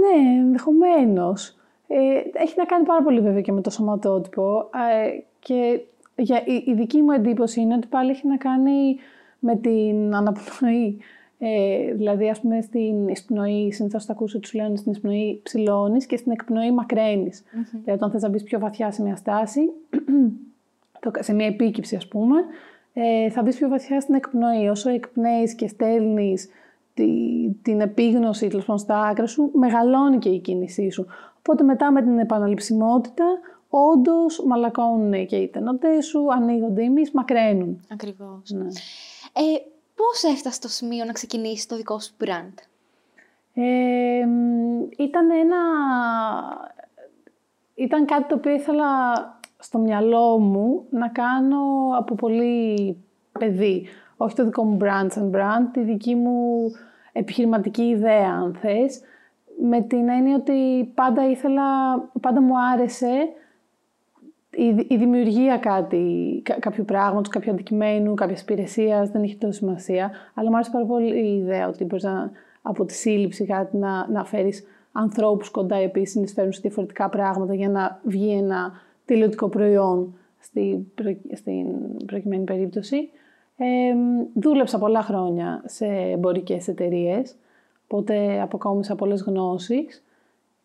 ναι, 0.00 0.38
ενδεχομένως. 0.40 1.56
Ε, 1.86 2.22
έχει 2.32 2.54
να 2.56 2.64
κάνει 2.64 2.84
πάρα 2.84 3.02
πολύ 3.02 3.20
βέβαια 3.20 3.40
και 3.40 3.52
με 3.52 3.60
το 3.60 3.70
σωματότυπο. 3.70 4.70
Ε, 4.74 5.20
και 5.38 5.80
για, 6.16 6.42
η, 6.46 6.64
η 6.66 6.74
δική 6.74 7.02
μου 7.02 7.10
εντύπωση 7.10 7.60
είναι 7.60 7.74
ότι 7.74 7.86
πάλι 7.86 8.10
έχει 8.10 8.26
να 8.26 8.36
κάνει 8.36 8.96
με 9.38 9.56
την 9.56 10.14
αναπνοή. 10.14 10.98
Ε, 11.38 11.92
δηλαδή, 11.94 12.28
ας 12.28 12.40
πούμε, 12.40 12.60
στην 12.60 13.08
εισπνοή, 13.08 13.72
συνήθως 13.72 14.04
θα 14.04 14.12
ακούσει 14.12 14.36
ότι 14.36 14.48
σου 14.48 14.56
λένε 14.56 14.76
στην 14.76 14.92
εισπνοή 14.92 15.40
ψηλώνεις 15.42 16.06
και 16.06 16.16
στην 16.16 16.32
εκπνοή 16.32 16.70
μακραίνεις. 16.72 17.42
Mm-hmm. 17.42 17.78
Δηλαδή, 17.84 17.90
όταν 17.90 18.10
θες 18.10 18.22
να 18.22 18.28
μπεις 18.28 18.42
πιο 18.42 18.58
βαθιά 18.58 18.90
σε 18.90 19.02
μια 19.02 19.16
στάση, 19.16 19.60
σε 21.18 21.32
μια 21.32 21.46
επίκυψη, 21.46 21.96
ας 21.96 22.08
πούμε, 22.08 22.36
ε, 22.92 23.30
θα 23.30 23.42
μπεις 23.42 23.56
πιο 23.56 23.68
βαθιά 23.68 24.00
στην 24.00 24.14
εκπνοή. 24.14 24.68
Όσο 24.68 24.90
εκπνέεις 24.90 25.54
και 25.54 25.68
στέλνεις 25.68 26.48
τη, 26.94 27.08
την 27.62 27.80
επίγνωση 27.80 28.48
τέλος 28.48 28.80
στα 28.80 29.00
άκρα 29.00 29.26
σου, 29.26 29.50
μεγαλώνει 29.54 30.18
και 30.18 30.28
η 30.28 30.38
κίνησή 30.38 30.90
σου. 30.90 31.06
Οπότε 31.38 31.62
μετά 31.62 31.92
με 31.92 32.02
την 32.02 32.18
επαναληψιμότητα, 32.18 33.24
όντως 33.68 34.44
μαλακώνουν 34.46 35.26
και 35.26 35.36
οι 35.36 35.48
τενοντέ 35.48 36.00
σου, 36.00 36.32
ανοίγονται 36.32 36.82
οι 36.82 37.10
μακραίνουν. 37.12 37.80
Ακριβώς. 37.88 38.50
Ναι. 38.50 38.66
Ε, 39.32 39.70
Πώς 40.00 40.22
έφτασε 40.22 40.54
στο 40.54 40.68
σημείο 40.68 41.04
να 41.04 41.12
ξεκινήσεις 41.12 41.66
το 41.66 41.76
δικό 41.76 42.00
σου 42.00 42.12
brand? 42.20 42.54
Ε, 43.54 44.26
ήταν 44.96 45.30
ένα... 45.30 45.56
Ήταν 47.74 48.04
κάτι 48.04 48.28
το 48.28 48.34
οποίο 48.34 48.52
ήθελα 48.52 48.86
στο 49.60 49.78
μυαλό 49.78 50.38
μου 50.38 50.84
να 50.90 51.08
κάνω 51.08 51.58
από 51.98 52.14
πολύ 52.14 52.96
παιδί. 53.38 53.86
Όχι 54.16 54.34
το 54.34 54.44
δικό 54.44 54.64
μου 54.64 54.78
brand 54.80 55.06
σαν 55.10 55.32
brand, 55.34 55.68
τη 55.72 55.80
δική 55.80 56.14
μου 56.14 56.70
επιχειρηματική 57.12 57.82
ιδέα 57.82 58.32
αν 58.42 58.54
θες. 58.54 59.00
Με 59.62 59.80
την 59.80 60.08
έννοια 60.08 60.36
ότι 60.36 60.90
πάντα 60.94 61.30
ήθελα, 61.30 61.62
πάντα 62.20 62.42
μου 62.42 62.54
άρεσε 62.72 63.28
η, 64.50 64.86
η 64.88 64.96
δημιουργία 64.96 65.58
κάτι, 65.58 66.42
κάποιου 66.58 66.84
πράγματος, 66.84 67.28
κάποιου 67.28 67.52
αντικειμένου, 67.52 68.14
κάποια 68.14 68.36
υπηρεσία 68.40 69.04
δεν 69.12 69.22
έχει 69.22 69.36
τόσο 69.36 69.52
σημασία. 69.52 70.10
Αλλά 70.34 70.48
μου 70.48 70.54
άρεσε 70.54 70.70
πάρα 70.70 70.84
πολύ 70.84 71.20
η 71.20 71.36
ιδέα 71.36 71.68
ότι 71.68 71.84
μπορείς 71.84 72.06
από 72.62 72.84
τη 72.84 72.94
σύλληψη 72.94 73.44
κάτι 73.44 73.76
να, 73.76 74.10
να 74.10 74.24
φέρεις 74.24 74.64
ανθρώπους 74.92 75.50
κοντά 75.50 75.82
οι 75.82 75.84
οποίοι 75.84 76.06
συνεισφέρουν 76.06 76.52
σε 76.52 76.60
διαφορετικά 76.60 77.08
πράγματα 77.08 77.54
για 77.54 77.68
να 77.68 78.00
βγει 78.04 78.32
ένα 78.32 78.72
τηλεοπτικό 79.10 79.48
προϊόν 79.48 80.14
στην, 80.38 80.86
στην 81.32 81.66
προκειμένη 82.06 82.44
περίπτωση. 82.44 83.10
Ε, 83.56 83.94
δούλεψα 84.34 84.78
πολλά 84.78 85.02
χρόνια 85.02 85.62
σε 85.66 85.86
εμπορικές 85.86 86.68
εταιρείες, 86.68 87.36
οπότε 87.84 88.40
αποκόμισα 88.40 88.94
πολλές 88.94 89.22
γνώσεις 89.22 90.04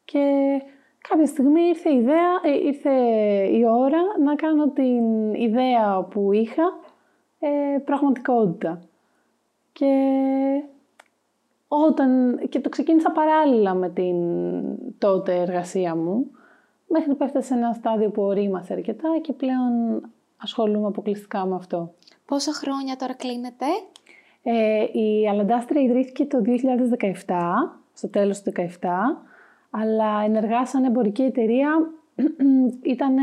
και 0.05 0.21
κάποια 1.09 1.25
στιγμή 1.25 1.61
ήρθε 1.61 1.89
η, 1.89 1.97
ιδέα, 1.97 2.31
ε, 2.43 2.65
ήρθε 2.65 2.91
η 3.57 3.65
ώρα 3.65 4.01
να 4.23 4.35
κάνω 4.35 4.69
την 4.69 5.33
ιδέα 5.33 6.01
που 6.09 6.31
είχα 6.31 6.79
ε, 7.39 7.77
πραγματικότητα. 7.85 8.81
Και 9.71 9.93
όταν 11.67 12.39
και 12.49 12.59
το 12.59 12.69
ξεκίνησα 12.69 13.11
παράλληλα 13.11 13.73
με 13.73 13.89
την 13.89 14.15
τότε 14.97 15.35
εργασία 15.35 15.95
μου, 15.95 16.31
μέχρι 16.87 17.15
που 17.15 17.23
έφτασε 17.23 17.47
σε 17.47 17.53
ένα 17.53 17.73
στάδιο 17.73 18.09
που 18.09 18.21
ορίμασε 18.21 18.73
αρκετά 18.73 19.09
και 19.21 19.33
πλέον 19.33 20.01
ασχολούμαι 20.37 20.87
αποκλειστικά 20.87 21.45
με 21.45 21.55
αυτό. 21.55 21.93
Πόσα 22.25 22.53
χρόνια 22.53 22.95
τώρα 22.95 23.13
κλείνετε; 23.13 23.65
Ε, 24.43 24.83
η 24.99 25.27
Αλαντάστρια 25.29 25.81
ιδρύθηκε 25.81 26.25
το 26.25 26.41
2017, 26.41 27.35
στο 27.93 28.09
τέλος 28.09 28.41
του 28.41 28.51
2017, 28.55 28.87
αλλά 29.69 30.21
ενεργά 30.23 30.65
σαν 30.65 30.83
εμπορική 30.83 31.21
εταιρεία 31.21 31.69
ήταν 32.93 33.15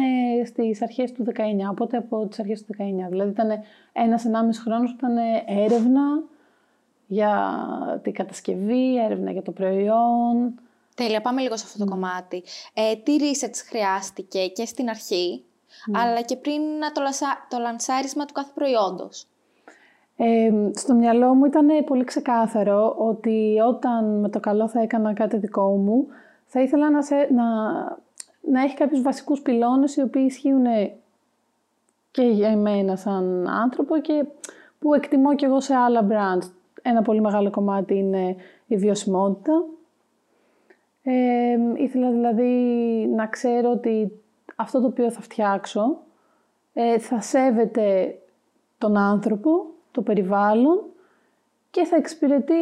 στις 0.44 0.82
αρχές 0.82 1.12
του 1.12 1.24
19, 1.24 1.30
οπότε 1.70 1.96
από 1.96 2.26
τις 2.26 2.38
αρχές 2.38 2.64
του 2.64 2.74
19. 2.78 3.10
Δηλαδή 3.10 3.30
ήταν 3.30 3.48
ένας 3.92 4.24
ενάμιση 4.24 4.60
χρόνος 4.60 4.90
που 4.90 5.06
ήταν 5.06 5.16
έρευνα 5.46 6.22
για 7.06 8.00
την 8.02 8.12
κατασκευή, 8.12 9.04
έρευνα 9.04 9.30
για 9.30 9.42
το 9.42 9.52
προϊόν. 9.52 10.54
Τέλεια, 10.94 11.20
πάμε 11.20 11.40
λίγο 11.40 11.56
σε 11.56 11.64
αυτό 11.66 11.78
το 11.78 11.84
ναι. 11.84 11.90
κομμάτι. 11.90 12.42
Ε, 12.74 12.96
τι 12.96 13.16
research 13.20 13.62
χρειάστηκε 13.68 14.46
και 14.46 14.64
στην 14.64 14.88
αρχή, 14.88 15.44
ναι. 15.86 15.98
αλλά 15.98 16.22
και 16.22 16.36
πριν 16.36 16.62
το, 16.92 17.02
το 17.48 17.58
λανσάρισμα 17.58 18.24
του 18.24 18.32
κάθε 18.32 18.50
προϊόντος. 18.54 19.26
Ε, 20.16 20.50
στο 20.74 20.94
μυαλό 20.94 21.34
μου 21.34 21.44
ήταν 21.44 21.84
πολύ 21.86 22.04
ξεκάθαρο 22.04 22.94
ότι 22.98 23.56
όταν 23.68 24.20
με 24.20 24.28
το 24.28 24.40
καλό 24.40 24.68
θα 24.68 24.80
έκανα 24.80 25.12
κάτι 25.12 25.36
δικό 25.36 25.76
μου, 25.76 26.06
θα 26.46 26.62
ήθελα 26.62 26.90
να, 26.90 27.02
σε, 27.02 27.14
να, 27.34 27.44
να 28.40 28.62
έχει 28.62 28.74
κάποιους 28.74 29.02
βασικούς 29.02 29.40
πυλώνες 29.40 29.96
οι 29.96 30.02
οποίοι 30.02 30.24
ισχύουν 30.26 30.64
και 32.10 32.22
για 32.22 32.48
εμένα 32.48 32.96
σαν 32.96 33.48
άνθρωπο 33.48 33.98
και 33.98 34.24
που 34.78 34.94
εκτιμώ 34.94 35.34
και 35.34 35.46
εγώ 35.46 35.60
σε 35.60 35.74
άλλα 35.74 36.06
brands. 36.10 36.50
Ένα 36.82 37.02
πολύ 37.02 37.20
μεγάλο 37.20 37.50
κομμάτι 37.50 37.94
είναι 37.94 38.36
η 38.66 38.76
βιωσιμότητα. 38.76 39.64
Ε, 41.02 41.58
ήθελα 41.76 42.10
δηλαδή 42.10 42.50
να 43.14 43.26
ξέρω 43.26 43.70
ότι 43.70 44.22
αυτό 44.56 44.80
το 44.80 44.86
οποίο 44.86 45.10
θα 45.10 45.20
φτιάξω 45.20 45.98
ε, 46.72 46.98
θα 46.98 47.20
σέβεται 47.20 48.18
τον 48.78 48.96
άνθρωπο, 48.96 49.66
το 49.90 50.02
περιβάλλον 50.02 50.82
και 51.70 51.84
θα 51.84 51.96
εξυπηρετεί 51.96 52.54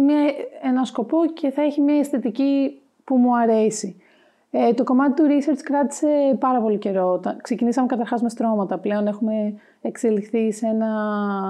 μια, 0.00 0.34
ένα 0.62 0.84
σκοπό 0.84 1.26
και 1.26 1.50
θα 1.50 1.62
έχει 1.62 1.80
μια 1.80 1.98
αισθητική 1.98 2.80
που 3.04 3.16
μου 3.16 3.36
αρέσει. 3.36 4.02
Ε, 4.50 4.72
το 4.72 4.84
κομμάτι 4.84 5.22
του 5.22 5.28
research 5.28 5.60
κράτησε 5.62 6.36
πάρα 6.38 6.60
πολύ 6.60 6.78
καιρό. 6.78 7.20
Ξεκινήσαμε 7.42 7.86
καταρχάς 7.86 8.22
με 8.22 8.28
στρώματα. 8.28 8.78
Πλέον 8.78 9.06
έχουμε 9.06 9.54
εξελιχθεί 9.80 10.52
σε 10.52 10.66
ένα 10.66 10.88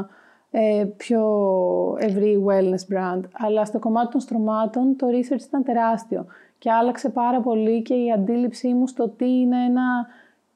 ε, 0.08 0.19
πιο 0.96 1.22
ευρύ 1.98 2.44
wellness 2.46 2.94
brand. 2.94 3.20
Αλλά 3.32 3.64
στο 3.64 3.78
κομμάτι 3.78 4.10
των 4.10 4.20
στρωμάτων 4.20 4.96
το 4.96 5.06
research 5.06 5.46
ήταν 5.46 5.62
τεράστιο 5.62 6.26
και 6.58 6.70
άλλαξε 6.70 7.08
πάρα 7.08 7.40
πολύ 7.40 7.82
και 7.82 7.94
η 7.94 8.12
αντίληψή 8.12 8.68
μου 8.68 8.86
στο 8.86 9.08
τι 9.08 9.40
είναι 9.40 9.64
ένα 9.64 10.06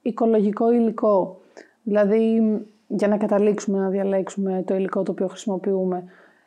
οικολογικό 0.03 0.73
υλικό. 0.73 1.41
Δηλαδή, 1.83 2.43
για 2.87 3.09
να 3.09 3.17
καταλήξουμε 3.17 3.79
να 3.79 3.89
διαλέξουμε 3.89 4.63
το 4.67 4.75
υλικό 4.75 5.03
το 5.03 5.13
οποίο 5.13 5.27
χρησιμοποιούμε. 5.27 6.05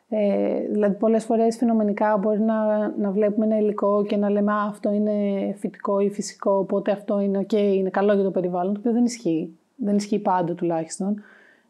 Ε, 0.08 0.60
δηλαδή 0.70 0.94
πολλές 0.94 1.24
φορές 1.24 1.56
φαινομενικά 1.56 2.16
μπορεί 2.16 2.40
να, 2.40 2.88
να 2.88 3.10
βλέπουμε 3.10 3.46
ένα 3.46 3.58
υλικό 3.58 4.04
και 4.04 4.16
να 4.16 4.30
λέμε 4.30 4.52
αυτό 4.52 4.92
είναι 4.92 5.12
φυτικό 5.58 6.00
ή 6.00 6.10
φυσικό, 6.10 6.52
οπότε 6.52 6.92
αυτό 6.92 7.20
είναι 7.20 7.46
ok, 7.48 7.52
είναι 7.52 7.90
καλό 7.90 8.14
για 8.14 8.24
το 8.24 8.30
περιβάλλον, 8.30 8.72
το 8.72 8.78
οποίο 8.80 8.92
δεν 8.92 9.04
ισχύει. 9.04 9.58
Δεν 9.76 9.96
ισχύει 9.96 10.18
πάντα 10.18 10.54
τουλάχιστον. 10.54 11.22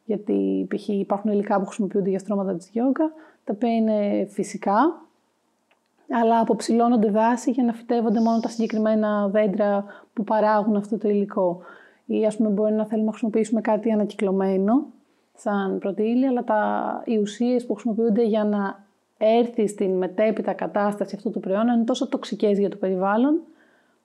Γιατί 0.08 0.66
π.χ. 0.70 0.88
υπάρχουν 0.88 1.30
υλικά 1.30 1.58
που 1.58 1.66
χρησιμοποιούνται 1.66 2.10
για 2.10 2.18
στρώματα 2.18 2.54
της 2.54 2.68
γιόγκα, 2.68 3.12
τα 3.44 3.52
οποία 3.54 3.74
είναι 3.74 4.26
φυσικά, 4.30 5.02
αλλά 6.10 6.40
αποψηλώνονται 6.40 7.10
δάση 7.10 7.50
για 7.50 7.64
να 7.64 7.72
φυτεύονται 7.72 8.20
μόνο 8.20 8.40
τα 8.40 8.48
συγκεκριμένα 8.48 9.28
δέντρα 9.28 9.84
που 10.12 10.24
παράγουν 10.24 10.76
αυτό 10.76 10.98
το 10.98 11.08
υλικό. 11.08 11.60
Ή 12.06 12.26
ας 12.26 12.36
πούμε 12.36 12.48
μπορεί 12.48 12.72
να 12.72 12.86
θέλουμε 12.86 13.04
να 13.04 13.10
χρησιμοποιήσουμε 13.10 13.60
κάτι 13.60 13.92
ανακυκλωμένο, 13.92 14.86
σαν 15.34 15.78
πρώτη 15.78 16.26
αλλά 16.28 16.44
τα, 16.44 17.02
οι 17.04 17.18
ουσίες 17.18 17.66
που 17.66 17.74
χρησιμοποιούνται 17.74 18.22
για 18.22 18.44
να 18.44 18.84
έρθει 19.18 19.68
στην 19.68 19.96
μετέπειτα 19.96 20.52
κατάσταση 20.52 21.14
αυτού 21.16 21.30
του 21.30 21.40
προϊόντος 21.40 21.74
είναι 21.74 21.84
τόσο 21.84 22.08
τοξικές 22.08 22.58
για 22.58 22.68
το 22.68 22.76
περιβάλλον 22.76 23.40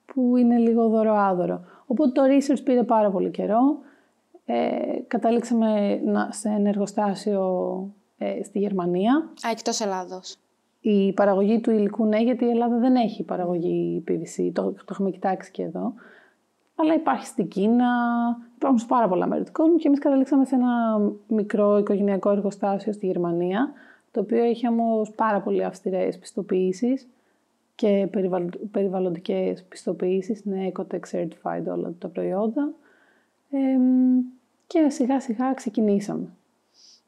που 0.05 0.37
είναι 0.37 0.57
λίγο 0.57 0.87
δωροάδωρο. 0.87 1.61
Οπότε 1.85 2.11
το 2.11 2.21
research 2.23 2.61
πήρε 2.63 2.83
πάρα 2.83 3.09
πολύ 3.09 3.29
καιρό. 3.29 3.77
Ε, 4.45 4.79
καταλήξαμε 5.07 5.99
σε 6.29 6.49
ένα 6.49 6.69
εργοστάσιο 6.69 7.43
ε, 8.17 8.43
στη 8.43 8.59
Γερμανία. 8.59 9.15
Α, 9.17 9.49
εκτός 9.51 9.79
Ελλάδος. 9.79 10.37
Η 10.81 11.13
παραγωγή 11.13 11.59
του 11.59 11.71
υλικού 11.71 12.05
ναι, 12.05 12.21
γιατί 12.21 12.45
η 12.45 12.49
Ελλάδα 12.49 12.77
δεν 12.77 12.95
έχει 12.95 13.23
παραγωγή 13.23 14.03
PVC, 14.07 14.49
το, 14.53 14.71
το 14.71 14.85
έχουμε 14.89 15.09
κοιτάξει 15.09 15.51
και 15.51 15.63
εδώ 15.63 15.93
αλλά 16.75 16.93
υπάρχει 16.93 17.25
στην 17.25 17.47
Κίνα, 17.47 17.87
υπάρχουν 18.55 18.79
σε 18.79 18.85
πάρα 18.85 19.07
πολλά 19.07 19.27
μέρη 19.27 19.43
του 19.43 19.51
κόσμου 19.51 19.75
και 19.75 19.87
εμείς 19.87 19.99
καταλήξαμε 19.99 20.45
σε 20.45 20.55
ένα 20.55 21.01
μικρό 21.27 21.77
οικογενειακό 21.77 22.29
εργοστάσιο 22.29 22.93
στη 22.93 23.05
Γερμανία, 23.05 23.71
το 24.11 24.19
οποίο 24.19 24.43
έχει 24.43 24.67
όμως 24.67 25.11
πάρα 25.11 25.41
πολύ 25.41 25.63
αυστηρές 25.63 26.17
πιστοποιήσεις 26.17 27.07
και 27.75 28.09
περιβαλλοντικές 28.71 29.63
πιστοποιήσεις, 29.63 30.41
είναι 30.41 30.71
Ecotech 30.75 31.11
Certified 31.11 31.65
όλα 31.67 31.93
τα 31.99 32.07
προϊόντα. 32.07 32.69
Και 34.67 34.89
σιγά 34.89 35.19
σιγά 35.19 35.53
ξεκινήσαμε. 35.53 36.27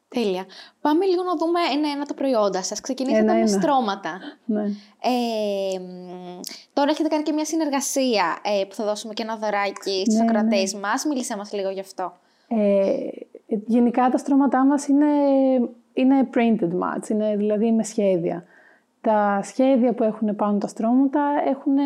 Τέλεια. 0.08 0.44
Πάμε 0.80 1.04
λίγο 1.04 1.22
να 1.22 1.36
δούμε 1.36 1.60
ένα-ένα 1.74 2.04
τα 2.04 2.14
προϊόντα 2.14 2.62
σας. 2.62 2.80
Ξεκινήσατε 2.80 3.34
με 3.34 3.46
στρώματα. 3.46 4.18
Ναι. 4.44 4.62
Ε, 5.00 5.80
τώρα 6.72 6.90
έχετε 6.90 7.08
κάνει 7.08 7.22
και 7.22 7.32
μια 7.32 7.44
συνεργασία 7.44 8.38
ε, 8.42 8.64
που 8.64 8.74
θα 8.74 8.84
δώσουμε 8.84 9.12
και 9.12 9.22
ένα 9.22 9.36
δωράκι 9.36 10.02
στους 10.04 10.14
ναι, 10.14 10.22
ακροατές 10.22 10.74
ναι. 10.74 10.80
μας. 10.80 11.04
Μίλησέ 11.04 11.36
μας 11.36 11.52
λίγο 11.52 11.70
γι' 11.70 11.80
αυτό. 11.80 12.12
Ε, 12.48 13.08
γενικά 13.66 14.08
τα 14.08 14.18
στρώματά 14.18 14.64
μας 14.64 14.86
είναι, 14.88 15.06
είναι 15.92 16.28
printed 16.34 16.70
mats, 16.70 17.08
είναι 17.08 17.36
δηλαδή 17.36 17.72
με 17.72 17.82
σχέδια. 17.82 18.44
Τα 19.00 19.40
σχέδια 19.42 19.92
που 19.92 20.02
έχουν 20.02 20.36
πάνω 20.36 20.58
τα 20.58 20.66
στρώματα 20.66 21.42
έχουν 21.46 21.76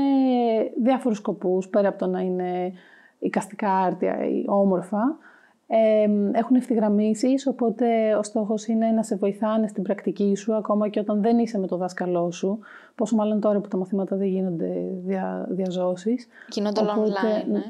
διάφορους 0.82 1.18
σκοπούς, 1.18 1.68
πέρα 1.68 1.88
από 1.88 1.98
το 1.98 2.06
να 2.06 2.20
είναι 2.20 2.72
οικαστικά 3.20 3.72
άρτια 3.72 4.24
ή 4.24 4.44
όμορφα. 4.46 5.18
έχουν 6.32 6.56
ευθυγραμμίσεις, 6.56 7.46
οπότε 7.46 8.14
ο 8.14 8.22
στόχος 8.22 8.66
είναι 8.66 8.86
να 8.86 9.02
σε 9.02 9.16
βοηθάνε 9.16 9.68
στην 9.68 9.82
πρακτική 9.82 10.36
σου, 10.36 10.54
ακόμα 10.54 10.88
και 10.88 11.00
όταν 11.00 11.22
δεν 11.22 11.38
είσαι 11.38 11.58
με 11.58 11.66
το 11.66 11.76
δάσκαλό 11.76 12.30
σου. 12.30 12.58
Πόσο 12.94 13.16
μάλλον 13.16 13.40
τώρα 13.40 13.60
που 13.60 13.68
τα 13.68 13.76
μαθήματα 13.76 14.16
δεν 14.16 14.26
γίνονται 14.26 14.72
δια, 15.04 15.46
διαζώσεις. 15.50 16.26
Γίνονται 16.48 16.80
όλα 16.80 16.94
online, 16.94 17.48
ναι. 17.50 17.62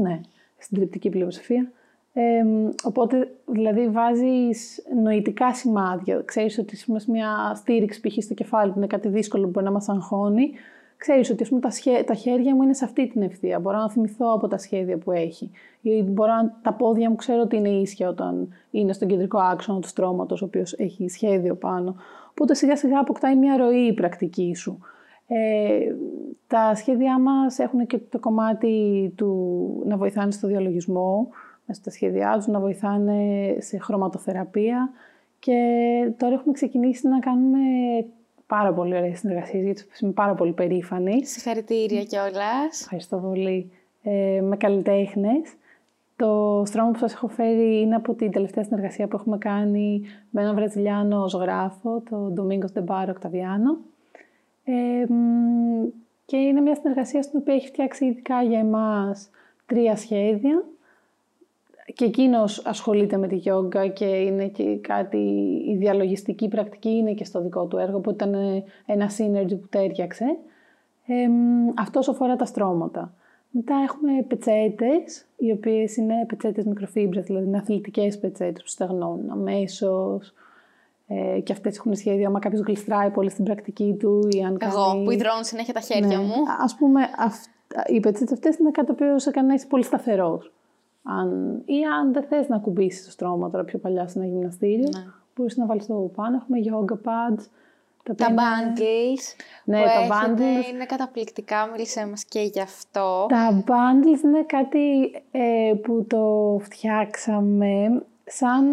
Ναι, 0.00 0.20
στην 0.58 0.76
τριπτική 0.78 1.10
πλειοψηφία. 1.10 1.70
Ε, 2.12 2.44
οπότε, 2.84 3.30
δηλαδή, 3.46 3.88
βάζεις 3.88 4.86
νοητικά 5.02 5.54
σημάδια. 5.54 6.22
Ξέρεις 6.24 6.58
ότι 6.58 6.76
σε 6.76 6.92
μια 7.06 7.52
στήριξη 7.54 8.00
π.χ. 8.00 8.24
στο 8.24 8.34
κεφάλι 8.34 8.72
που 8.72 8.78
είναι 8.78 8.86
κάτι 8.86 9.08
δύσκολο 9.08 9.44
που 9.44 9.50
μπορεί 9.50 9.64
να 9.64 9.72
μας 9.72 9.88
αγχώνει, 9.88 10.50
ξέρεις 10.96 11.30
ότι 11.30 11.44
πούμε, 11.48 11.60
τα, 11.60 11.70
τα 12.06 12.14
χέρια 12.14 12.54
μου 12.54 12.62
είναι 12.62 12.74
σε 12.74 12.84
αυτή 12.84 13.06
την 13.06 13.22
ευθεία. 13.22 13.58
Μπορώ 13.60 13.78
να 13.78 13.90
θυμηθώ 13.90 14.32
από 14.32 14.48
τα 14.48 14.58
σχέδια 14.58 14.98
που 14.98 15.12
έχει. 15.12 15.50
Ή 15.80 16.02
μπορώ 16.02 16.34
να... 16.34 16.58
τα 16.62 16.72
πόδια 16.72 17.10
μου 17.10 17.16
ξέρω 17.16 17.40
ότι 17.40 17.56
είναι 17.56 17.68
ίσια 17.68 18.08
όταν 18.08 18.48
είναι 18.70 18.92
στον 18.92 19.08
κεντρικό 19.08 19.38
άξονα 19.38 19.80
του 19.80 19.88
στρώματος, 19.88 20.42
ο 20.42 20.44
οποίος 20.44 20.72
έχει 20.72 21.08
σχέδιο 21.08 21.54
πάνω. 21.54 21.96
Οπότε 22.30 22.54
σιγά 22.54 22.76
σιγά 22.76 22.98
αποκτάει 22.98 23.36
μια 23.36 23.56
ροή 23.56 23.86
η 23.86 23.94
πρακτική 23.94 24.54
σου. 24.54 24.78
Ε, 25.28 25.94
τα 26.46 26.74
σχέδιά 26.74 27.18
μας 27.18 27.58
έχουν 27.58 27.86
και 27.86 27.98
το 27.98 28.18
κομμάτι 28.18 29.12
του 29.16 29.82
να 29.86 29.96
βοηθάνε 29.96 30.30
στο 30.30 30.46
διαλογισμό, 30.46 31.28
μέσα 31.66 31.80
στα 31.80 31.90
σχέδιά 31.90 32.32
τους, 32.36 32.46
να 32.46 32.60
βοηθάνε 32.60 33.20
σε 33.58 33.78
χρωματοθεραπεία 33.78 34.90
και 35.38 35.60
τώρα 36.16 36.34
έχουμε 36.34 36.52
ξεκινήσει 36.52 37.08
να 37.08 37.18
κάνουμε 37.18 37.58
πάρα 38.46 38.72
πολύ 38.72 38.96
ωραίες 38.96 39.18
συνεργασίες, 39.18 39.64
γιατί 39.64 39.84
είμαι 40.00 40.12
πάρα 40.12 40.34
πολύ 40.34 40.52
περήφανη. 40.52 41.24
Συγχαρητήρια 41.26 42.04
κιόλας. 42.04 42.80
Ευχαριστώ 42.80 43.16
πολύ. 43.16 43.70
Ε, 44.02 44.40
με 44.40 44.56
καλλιτέχνες. 44.56 45.54
Το 46.16 46.62
στρώμα 46.66 46.90
που 46.90 46.98
σας 46.98 47.12
έχω 47.12 47.28
φέρει 47.28 47.80
είναι 47.80 47.94
από 47.94 48.14
την 48.14 48.30
τελευταία 48.30 48.64
συνεργασία 48.64 49.06
που 49.08 49.16
έχουμε 49.16 49.38
κάνει 49.38 50.02
με 50.30 50.42
έναν 50.42 50.54
Βραζιλιάνο 50.54 51.28
ζωγράφο, 51.28 52.02
το 52.10 52.32
Domingos 52.36 52.78
de 52.78 52.84
Bar 52.84 53.08
Octaviano. 53.08 53.76
Ε, 54.64 55.06
και 56.24 56.36
είναι 56.36 56.60
μια 56.60 56.74
συνεργασία 56.74 57.22
στην 57.22 57.38
οποία 57.38 57.54
έχει 57.54 57.66
φτιάξει 57.66 58.04
ειδικά 58.04 58.42
για 58.42 58.58
εμάς 58.58 59.30
τρία 59.66 59.96
σχέδια 59.96 60.64
και 61.96 62.04
εκείνος 62.04 62.66
ασχολείται 62.66 63.16
με 63.16 63.26
τη 63.26 63.36
γιόγκα 63.36 63.86
και 63.86 64.04
είναι 64.04 64.48
και 64.48 64.76
κάτι, 64.76 65.18
η 65.68 65.76
διαλογιστική 65.76 66.48
πρακτική 66.48 66.88
είναι 66.88 67.12
και 67.12 67.24
στο 67.24 67.42
δικό 67.42 67.66
του 67.66 67.76
έργο, 67.76 68.00
που 68.00 68.10
ήταν 68.10 68.34
ένα 68.86 69.10
synergy 69.18 69.60
που 69.60 69.66
τέριαξε. 69.70 70.24
Ε, 71.06 71.28
αυτός 71.74 72.08
αφορά 72.08 72.36
τα 72.36 72.44
στρώματα. 72.44 73.14
Μετά 73.50 73.74
έχουμε 73.84 74.22
πετσέτες, 74.28 75.26
οι 75.36 75.52
οποίες 75.52 75.96
είναι 75.96 76.14
πετσέτες 76.26 76.64
μικροφίμπρες, 76.64 77.24
δηλαδή 77.24 77.46
είναι 77.46 77.58
αθλητικές 77.58 78.18
πετσέτες 78.18 78.62
που 78.62 78.68
στεγνώνουν 78.68 79.30
αμέσως. 79.30 80.34
Ε, 81.06 81.40
και 81.40 81.52
αυτές 81.52 81.76
έχουν 81.76 81.94
σχέδιο, 81.94 82.26
άμα 82.26 82.38
κάποιος 82.38 82.60
γλιστράει 82.60 83.10
πολύ 83.10 83.30
στην 83.30 83.44
πρακτική 83.44 83.96
του 83.98 84.28
ή 84.30 84.42
αν 84.42 84.58
Εγώ, 84.60 85.02
που 85.04 85.10
υδρώνω 85.10 85.42
συνέχεια 85.42 85.74
τα 85.74 85.80
χέρια 85.80 86.18
ναι. 86.18 86.24
μου. 86.24 86.34
Ας 86.62 86.74
πούμε, 86.74 87.00
οι 87.86 88.00
πετσέτες 88.00 88.32
αυτές 88.32 88.56
είναι 88.56 88.70
κάτι 88.70 88.86
το 88.86 88.92
οποίο 88.92 89.18
σε 89.18 89.30
κάνει 89.30 89.60
πολύ 89.68 89.84
σταθερός. 89.84 90.50
Αν, 91.08 91.62
ή 91.64 91.84
αν 91.84 92.12
δεν 92.12 92.22
θες 92.22 92.48
να 92.48 92.58
κουμπίσεις 92.58 93.04
το 93.04 93.10
στρώμα 93.10 93.50
τώρα 93.50 93.64
πιο 93.64 93.78
παλιά 93.78 94.08
σε 94.08 94.18
ένα 94.18 94.28
γυμναστήριο, 94.28 94.88
ναι. 94.92 95.04
μπορείς 95.36 95.56
να 95.56 95.66
βάλεις 95.66 95.86
το 95.86 96.10
πάνω. 96.14 96.36
Έχουμε 96.36 96.58
yoga 96.64 96.94
pads. 96.94 97.44
Τα, 98.02 98.14
τα 98.14 98.26
bundles 98.28 99.44
ναι, 99.64 99.78
που 99.78 99.84
τα 99.84 99.92
έχετε 99.92 100.34
bundles. 100.34 100.72
είναι 100.72 100.84
καταπληκτικά, 100.84 101.68
μίλησέ 101.72 102.06
μας 102.06 102.24
και 102.24 102.40
γι' 102.40 102.60
αυτό. 102.60 103.26
Τα 103.28 103.64
bundles 103.66 104.24
είναι 104.24 104.42
κάτι 104.42 105.10
ε, 105.30 105.72
που 105.82 106.04
το 106.08 106.58
φτιάξαμε 106.62 108.02
σαν... 108.24 108.64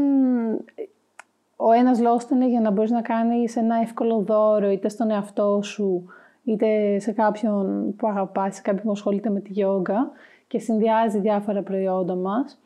Ο 1.56 1.72
ένας 1.72 2.00
λόγος 2.00 2.24
είναι 2.30 2.48
για 2.48 2.60
να 2.60 2.72
μπορείς 2.72 2.92
να 2.92 3.02
κάνεις 3.02 3.56
ένα 3.56 3.76
εύκολο 3.82 4.20
δώρο 4.20 4.70
είτε 4.70 4.90
στον 4.90 5.12
εαυτό 5.12 5.60
σου 5.64 6.06
είτε 6.44 7.00
σε 7.00 7.12
κάποιον 7.12 7.96
που 7.96 8.08
αγαπάς, 8.08 8.56
σε 8.56 8.62
κάποιον 8.62 8.84
που 8.84 8.92
ασχολείται 8.92 9.30
με 9.30 9.40
τη 9.40 9.52
γιόγκα 9.52 10.12
και 10.54 10.60
συνδυάζει 10.60 11.20
διάφορα 11.20 11.62
προϊόντα 11.62 12.16
μας. 12.16 12.60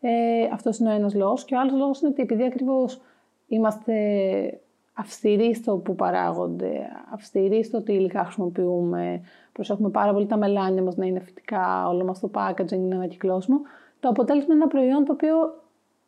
Ε, 0.00 0.10
αυτός 0.52 0.78
είναι 0.78 0.88
ο 0.88 0.92
ένας 0.92 1.14
λόγος. 1.14 1.44
Και 1.44 1.54
ο 1.54 1.60
άλλος 1.60 1.72
λόγος 1.72 2.00
είναι 2.00 2.10
ότι 2.10 2.22
επειδή 2.22 2.44
ακριβώς 2.44 3.00
είμαστε 3.46 3.94
αυστηροί 4.92 5.54
στο 5.54 5.76
που 5.76 5.94
παράγονται, 5.94 6.88
αυστηροί 7.12 7.64
στο 7.64 7.82
τι 7.82 7.92
υλικά 7.92 8.24
χρησιμοποιούμε, 8.24 9.20
προσέχουμε 9.52 9.90
πάρα 9.90 10.12
πολύ 10.12 10.26
τα 10.26 10.36
μελάνια 10.36 10.82
μας 10.82 10.96
να 10.96 11.06
είναι 11.06 11.20
φυτικά, 11.20 11.88
όλο 11.88 12.04
μας 12.04 12.20
το 12.20 12.30
packaging 12.34 12.72
είναι 12.72 12.94
ανακυκλώσιμο, 12.94 13.60
το 14.00 14.08
αποτέλεσμα 14.08 14.54
είναι 14.54 14.62
ένα 14.62 14.72
προϊόν 14.72 15.04
το 15.04 15.12
οποίο 15.12 15.34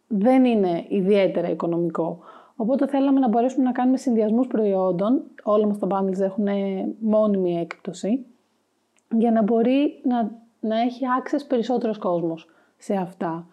δεν 0.06 0.44
είναι 0.44 0.84
ιδιαίτερα 0.88 1.50
οικονομικό. 1.50 2.18
Οπότε 2.56 2.86
θέλαμε 2.86 3.20
να 3.20 3.28
μπορέσουμε 3.28 3.64
να 3.64 3.72
κάνουμε 3.72 3.96
συνδυασμούς 3.96 4.46
προϊόντων, 4.46 5.22
όλα 5.42 5.66
μας 5.66 5.78
τα 5.78 5.86
bundles 5.90 6.20
έχουν 6.20 6.46
μόνιμη 7.00 7.60
έκπτωση, 7.60 8.26
για 9.16 9.30
να 9.30 9.42
μπορεί 9.42 10.00
να 10.02 10.48
να 10.60 10.80
έχει 10.80 11.00
access 11.20 11.44
περισσότερος 11.48 11.98
κόσμος 11.98 12.48
σε 12.78 12.94
αυτά. 12.94 13.46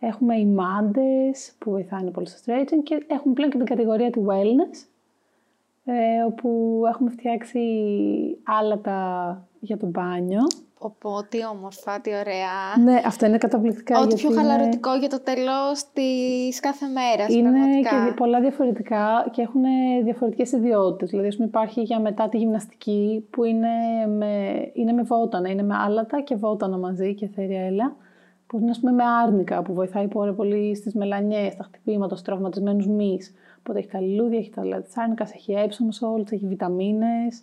Έχουμε 0.00 0.36
οι 0.36 0.46
μάντες 0.46 1.52
που 1.58 1.70
βοηθάνε 1.70 2.10
πολύ 2.10 2.26
στο 2.26 2.38
stretching 2.44 2.82
και 2.82 3.04
έχουμε 3.06 3.34
πλέον 3.34 3.50
και 3.50 3.56
την 3.56 3.66
κατηγορία 3.66 4.10
του 4.10 4.26
wellness 4.28 4.86
ε, 5.84 6.22
όπου 6.26 6.82
έχουμε 6.88 7.10
φτιάξει 7.10 7.60
άλατα 8.42 9.48
για 9.60 9.76
το 9.76 9.86
μπάνιο. 9.86 10.40
Οπότε, 10.84 11.26
τι 11.28 11.38
όμορφα, 11.46 12.00
τι 12.00 12.10
ωραία. 12.10 12.84
Ναι, 12.84 13.00
αυτό 13.06 13.26
είναι 13.26 13.38
καταπληκτικά. 13.38 14.00
Ό,τι 14.00 14.14
πιο 14.14 14.30
χαλαρωτικό 14.30 14.94
για 14.94 15.08
το 15.08 15.20
τέλος 15.20 15.84
της 15.92 16.60
κάθε 16.60 16.86
μέρας. 16.86 17.34
Είναι 17.34 17.50
πραγματικά. 17.50 18.06
και 18.06 18.14
πολλά 18.14 18.40
διαφορετικά 18.40 19.28
και 19.30 19.42
έχουν 19.42 19.62
διαφορετικές 20.04 20.52
ιδιότητες. 20.52 21.10
Δηλαδή, 21.10 21.28
ας 21.28 21.34
πούμε, 21.34 21.48
υπάρχει 21.48 21.80
για 21.80 22.00
μετά 22.00 22.28
τη 22.28 22.36
γυμναστική 22.38 23.26
που 23.30 23.44
είναι 23.44 23.68
με, 24.08 24.32
είναι 24.72 24.92
με 24.92 25.02
βότανα. 25.02 25.48
Είναι 25.48 25.62
με 25.62 25.74
άλατα 25.76 26.20
και 26.20 26.34
βότανα 26.34 26.76
μαζί 26.76 27.14
και 27.14 27.28
έλα. 27.36 27.96
Που 28.46 28.58
είναι, 28.58 28.70
ας 28.70 28.80
πούμε, 28.80 28.92
με 28.92 29.02
άρνικα 29.22 29.62
που 29.62 29.74
βοηθάει 29.74 30.08
πάρα 30.08 30.32
πολύ 30.32 30.74
στις 30.74 30.94
μελανιές, 30.94 31.52
στα 31.52 31.62
χτυπήματα, 31.62 32.14
στους 32.14 32.22
τραυματισμένους 32.22 32.86
μυς. 32.86 33.32
Οπότε 33.58 33.78
έχει 33.78 33.88
τα 33.88 34.00
λουλούδια, 34.00 34.38
έχει 34.38 34.50
τα 34.50 34.64
λάδια 34.64 34.82
της 34.82 34.98
άρνικας, 34.98 35.32
έχει 35.32 35.52
έψωμο 35.52 35.90
όλους, 36.00 36.30
έχει 36.30 36.46
βιταμίνες. 36.46 37.42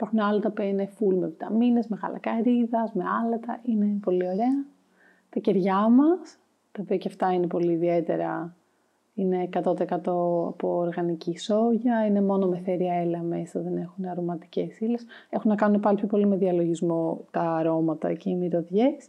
Υπάρχουν 0.00 0.20
άλλα 0.20 0.40
τα 0.40 0.48
οποία 0.48 0.68
είναι 0.68 0.88
full 0.98 1.14
με 1.14 1.26
βιταμίνες, 1.26 1.86
με 1.86 1.98
γαλακαρίδας, 2.02 2.92
με 2.92 3.04
άλατα. 3.22 3.60
Είναι 3.62 3.98
πολύ 4.00 4.26
ωραία. 4.26 4.64
Τα 5.30 5.40
κεριά 5.40 5.88
μας, 5.88 6.38
τα 6.72 6.80
οποία 6.82 6.96
και 6.96 7.08
αυτά 7.08 7.32
είναι 7.32 7.46
πολύ 7.46 7.72
ιδιαίτερα. 7.72 8.54
Είναι 9.14 9.48
100% 9.52 10.46
από 10.46 10.76
οργανική 10.76 11.38
σόγια, 11.38 12.06
είναι 12.06 12.22
μόνο 12.22 12.46
με 12.46 12.58
θέρια 12.58 12.94
έλα 12.94 13.22
μέσα, 13.22 13.60
δεν 13.60 13.76
έχουν 13.76 14.04
αρωματικές 14.04 14.78
ύλες. 14.78 15.06
Έχουν 15.30 15.50
να 15.50 15.56
κάνουν 15.56 15.80
πάλι 15.80 15.96
πιο 15.96 16.06
πολύ 16.06 16.26
με 16.26 16.36
διαλογισμό 16.36 17.24
τα 17.30 17.40
αρώματα 17.40 18.14
και 18.14 18.30
οι 18.30 18.34
μυρωδιες 18.34 19.08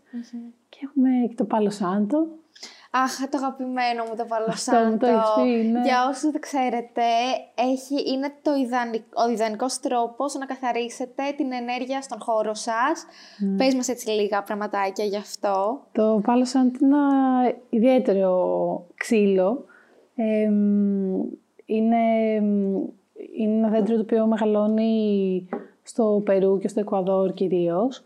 Και 0.70 0.80
έχουμε 0.84 1.10
και 1.28 1.36
το 1.36 1.46
πάλο 1.46 1.70
σάντο, 1.70 2.28
Αχ, 2.94 3.30
το 3.30 3.38
αγαπημένο 3.38 4.04
μου 4.10 4.16
το 4.18 4.26
παλοσάντο. 4.26 5.08
ναι. 5.72 5.82
Για 5.82 6.08
όσους 6.10 6.32
δεν 6.32 6.42
ξέρετε, 6.42 7.02
έχει, 7.56 8.14
είναι 8.14 8.32
το 8.42 8.54
ιδανικό, 8.54 9.06
ο 9.28 9.30
ιδανικός 9.32 9.80
τρόπος 9.80 10.34
να 10.36 10.46
καθαρίσετε 10.46 11.24
την 11.38 11.52
ενέργεια 11.52 12.02
στον 12.02 12.20
χώρο 12.22 12.54
σας. 12.54 13.06
Mm. 13.06 13.58
Πες 13.58 13.76
μας 13.76 13.88
έτσι 13.88 14.10
λίγα 14.10 14.44
πραγματάκια 14.44 15.06
γι' 15.06 15.18
αυτό. 15.18 15.82
Το 15.92 16.22
παλοσάντο 16.26 16.78
είναι 16.82 16.96
ένα 16.96 17.54
ιδιαίτερο 17.70 18.34
ξύλο. 18.96 19.66
είναι, 21.66 22.04
είναι 23.38 23.58
ένα 23.58 23.70
δέντρο 23.70 23.96
το 23.96 24.02
οποίο 24.02 24.26
μεγαλώνει 24.26 25.48
στο 25.84 26.22
Περού 26.26 26.60
και 26.60 26.68
στο 26.68 26.80
Εκουαδόρ 26.80 27.34
κυρίως. 27.34 28.04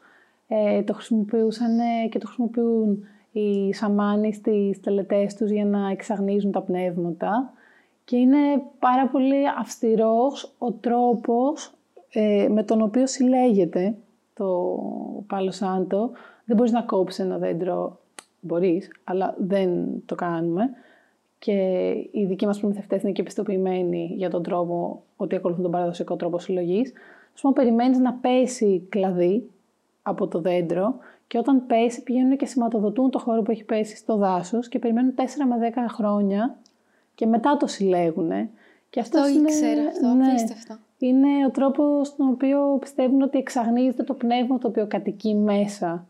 Ε, 0.47 0.83
το 0.83 0.93
χρησιμοποιούσαν 0.93 1.77
και 2.09 2.19
το 2.19 2.27
χρησιμοποιούν 2.27 3.03
οι 3.39 3.73
σαμάνοι 3.73 4.33
στις 4.33 4.79
τελετές 4.79 5.35
τους 5.35 5.49
για 5.49 5.65
να 5.65 5.89
εξαγνίζουν 5.89 6.51
τα 6.51 6.61
πνεύματα 6.61 7.53
και 8.03 8.17
είναι 8.17 8.37
πάρα 8.79 9.07
πολύ 9.07 9.47
αυστηρός 9.59 10.53
ο 10.57 10.71
τρόπος 10.71 11.73
ε, 12.09 12.47
με 12.49 12.63
τον 12.63 12.81
οποίο 12.81 13.07
συλλέγεται 13.07 13.95
το 14.33 14.79
Πάλο 15.27 15.51
Σάντο. 15.51 16.11
Δεν 16.45 16.55
μπορείς 16.55 16.71
να 16.71 16.81
κόψεις 16.81 17.19
ένα 17.19 17.37
δέντρο, 17.37 17.99
μπορείς, 18.39 18.91
αλλά 19.03 19.35
δεν 19.37 19.85
το 20.05 20.15
κάνουμε. 20.15 20.69
Και 21.39 21.89
οι 22.11 22.25
δικοί 22.25 22.45
μας 22.45 22.59
προμηθευτές 22.59 23.01
είναι 23.01 23.11
και 23.11 23.21
επιστοποιημένοι 23.21 24.13
για 24.15 24.29
τον 24.29 24.43
τρόπο 24.43 25.03
ότι 25.15 25.35
ακολουθούν 25.35 25.63
τον 25.63 25.71
παραδοσιακό 25.71 26.15
τρόπο 26.15 26.39
συλλογής. 26.39 26.93
Ας 27.33 27.41
πούμε, 27.41 27.53
περιμένεις 27.53 27.97
να 27.97 28.13
πέσει 28.13 28.85
κλαδί 28.89 29.49
από 30.01 30.27
το 30.27 30.39
δέντρο 30.39 30.95
και 31.27 31.37
όταν 31.37 31.65
πέσει, 31.65 32.03
πηγαίνουν 32.03 32.37
και 32.37 32.45
σηματοδοτούν 32.45 33.09
το 33.09 33.19
χώρο 33.19 33.41
που 33.41 33.51
έχει 33.51 33.63
πέσει 33.63 33.95
στο 33.95 34.15
δάσος 34.15 34.67
και 34.67 34.79
περιμένουν 34.79 35.13
4 35.15 35.21
με 35.47 35.71
10 35.75 35.79
χρόνια 35.89 36.55
και 37.15 37.25
μετά 37.25 37.57
το 37.57 37.67
συλλέγουν. 37.67 38.31
Και 38.89 38.99
αυτό 38.99 39.21
το 39.21 39.27
είναι, 39.27 39.51
ήξερα 39.51 39.81
αυτό, 39.87 40.07
ναι, 40.07 40.27
απίστευτο. 40.27 40.77
Είναι 40.97 41.45
ο 41.45 41.51
τρόπος 41.51 42.07
στον 42.07 42.29
οποίο 42.29 42.77
πιστεύουν 42.79 43.21
ότι 43.21 43.37
εξαγνίζεται 43.37 44.03
το 44.03 44.13
πνεύμα 44.13 44.57
το 44.57 44.67
οποίο 44.67 44.87
κατοικεί 44.87 45.35
μέσα 45.35 46.05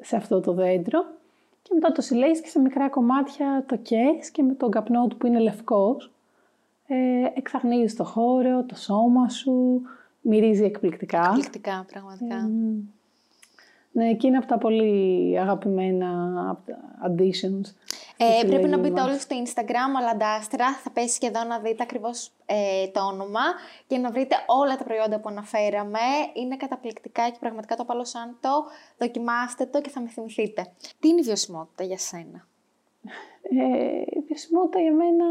σε 0.00 0.16
αυτό 0.16 0.40
το 0.40 0.52
δέντρο 0.52 1.04
και 1.62 1.70
μετά 1.74 1.92
το 1.92 2.00
συλλέγεις 2.00 2.40
και 2.40 2.48
σε 2.48 2.60
μικρά 2.60 2.88
κομμάτια 2.88 3.64
το 3.68 3.76
κες 3.76 4.30
και 4.30 4.42
με 4.42 4.52
τον 4.52 4.70
καπνό 4.70 5.06
του 5.06 5.16
που 5.16 5.26
είναι 5.26 5.38
λευκός 5.38 6.10
ε, 6.86 6.96
εξαγνίζεις 7.34 7.96
το 7.96 8.04
χώρο, 8.04 8.64
το 8.64 8.74
σώμα 8.74 9.28
σου, 9.28 9.82
μυρίζει 10.20 10.64
εκπληκτικά. 10.64 11.24
Εκπληκτικά, 11.26 11.86
πραγματικά. 11.92 12.36
Ε, 12.36 12.50
ναι, 13.96 14.14
και 14.14 14.26
είναι 14.26 14.36
από 14.36 14.46
τα 14.46 14.58
πολύ 14.58 15.38
αγαπημένα 15.40 16.10
additions. 17.06 17.74
Ε, 18.16 18.46
πρέπει 18.46 18.68
να 18.68 18.78
μπείτε 18.78 19.00
όλοι 19.00 19.18
στο 19.18 19.36
Instagram, 19.44 19.90
Αλαντάστρα. 19.98 20.72
Θα 20.72 20.90
πέσει 20.90 21.18
και 21.18 21.26
εδώ 21.26 21.44
να 21.44 21.58
δείτε 21.58 21.82
ακριβώς 21.82 22.30
ε, 22.46 22.88
το 22.88 23.00
όνομα 23.00 23.40
και 23.86 23.98
να 23.98 24.10
βρείτε 24.10 24.34
όλα 24.46 24.76
τα 24.76 24.84
προϊόντα 24.84 25.20
που 25.20 25.28
αναφέραμε. 25.28 25.98
Είναι 26.34 26.56
καταπληκτικά 26.56 27.28
και 27.28 27.36
πραγματικά 27.40 27.76
το 27.76 27.84
το 28.40 28.64
Δοκιμάστε 28.98 29.66
το 29.66 29.80
και 29.80 29.90
θα 29.90 30.00
με 30.00 30.08
θυμηθείτε. 30.08 30.66
Τι 31.00 31.08
είναι 31.08 31.20
η 31.20 31.24
βιωσιμότητα 31.24 31.84
για 31.84 31.98
σένα; 31.98 32.46
Ε, 33.42 34.00
η 34.18 34.20
βιωσιμότητα 34.26 34.80
για 34.80 34.92
μένα 34.92 35.24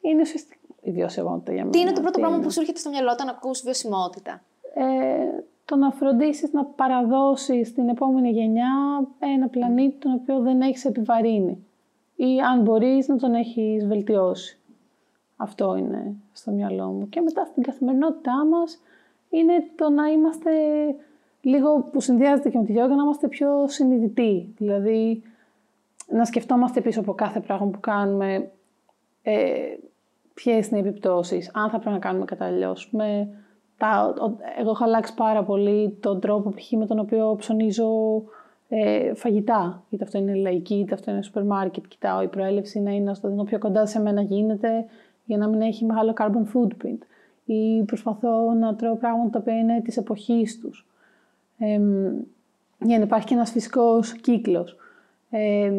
είναι 0.00 0.20
ουσιαστικά 0.20 0.56
η 0.82 0.90
βιωσιμότητα 0.90 1.52
για 1.52 1.60
μένα. 1.60 1.72
Τι 1.72 1.80
είναι 1.80 1.92
το 1.92 2.00
πρώτο 2.00 2.18
πράγμα 2.18 2.38
που 2.38 2.50
σου 2.50 2.60
έρχεται 2.60 2.78
στο 2.78 2.90
μυαλό 2.90 3.10
όταν 3.10 3.28
ακούς 3.28 3.62
βιωσιμότητα; 3.62 4.42
Ε, 4.74 5.42
το 5.64 5.76
να 5.76 5.90
φροντίσεις 5.90 6.52
να 6.52 6.64
παραδώσεις 6.64 7.68
στην 7.68 7.88
επόμενη 7.88 8.30
γενιά 8.30 8.70
ένα 9.18 9.48
πλανήτη 9.48 9.96
τον 9.98 10.12
οποίο 10.12 10.40
δεν 10.40 10.60
έχεις 10.60 10.84
επιβαρύνει 10.84 11.66
ή 12.16 12.40
αν 12.40 12.62
μπορείς 12.62 13.08
να 13.08 13.16
τον 13.16 13.34
έχεις 13.34 13.86
βελτιώσει. 13.86 14.58
Αυτό 15.36 15.76
είναι 15.76 16.14
στο 16.32 16.50
μυαλό 16.50 16.86
μου. 16.86 17.08
Και 17.08 17.20
μετά 17.20 17.44
στην 17.44 17.62
καθημερινότητά 17.62 18.46
μας 18.46 18.80
είναι 19.30 19.52
το 19.76 19.90
να 19.90 20.06
είμαστε 20.06 20.50
λίγο 21.40 21.88
που 21.92 22.00
συνδυάζεται 22.00 22.50
και 22.50 22.58
με 22.58 22.64
τη 22.64 22.72
γιόγκα, 22.72 22.94
να 22.94 23.02
είμαστε 23.02 23.28
πιο 23.28 23.68
συνειδητοί. 23.68 24.54
Δηλαδή, 24.56 25.22
να 26.08 26.24
σκεφτόμαστε 26.24 26.80
πίσω 26.80 27.00
από 27.00 27.14
κάθε 27.14 27.40
πράγμα 27.40 27.66
που 27.66 27.80
κάνουμε 27.80 28.50
ε, 29.22 29.76
ποιες 30.34 30.68
είναι 30.68 30.78
οι 30.78 30.88
επιπτώσεις, 30.88 31.50
αν 31.54 31.70
θα 31.70 31.78
πρέπει 31.78 31.94
να 31.94 31.98
κάνουμε 31.98 32.24
κατά 32.24 32.50
Με 32.90 33.28
τα, 33.82 34.14
εγώ 34.58 34.70
έχω 34.70 34.84
αλλάξει 34.84 35.14
πάρα 35.14 35.42
πολύ 35.42 35.98
τον 36.00 36.20
τρόπο 36.20 36.50
π.χ. 36.50 36.70
με 36.70 36.86
τον 36.86 36.98
οποίο 36.98 37.36
ψωνίζω 37.38 37.90
ε, 38.68 39.14
φαγητά. 39.14 39.82
Είτε 39.90 40.04
αυτό 40.04 40.18
είναι 40.18 40.34
λαϊκή, 40.34 40.74
είτε 40.74 40.94
αυτό 40.94 41.10
είναι 41.10 41.22
σούπερ 41.22 41.44
μάρκετ. 41.44 41.84
Κοιτάω 41.88 42.22
η 42.22 42.28
προέλευση 42.28 42.80
να 42.80 42.90
είναι 42.90 43.14
στο 43.14 43.28
δίνω 43.28 43.44
πιο 43.44 43.58
κοντά 43.58 43.86
σε 43.86 44.00
μένα 44.00 44.22
γίνεται 44.22 44.84
για 45.24 45.36
να 45.36 45.48
μην 45.48 45.60
έχει 45.60 45.84
μεγάλο 45.84 46.14
carbon 46.18 46.56
footprint. 46.56 46.98
Ή 47.44 47.82
προσπαθώ 47.82 48.52
να 48.52 48.74
τρώω 48.74 48.96
πράγματα 48.96 49.30
τα 49.30 49.38
οποία 49.38 49.58
είναι 49.58 49.80
της 49.80 49.96
εποχής 49.96 50.58
τους. 50.60 50.86
Ε, 51.58 51.80
για 52.78 52.98
να 52.98 53.04
υπάρχει 53.04 53.26
και 53.26 53.34
ένας 53.34 53.50
φυσικός 53.50 54.12
κύκλος. 54.12 54.76
Ε, 55.30 55.72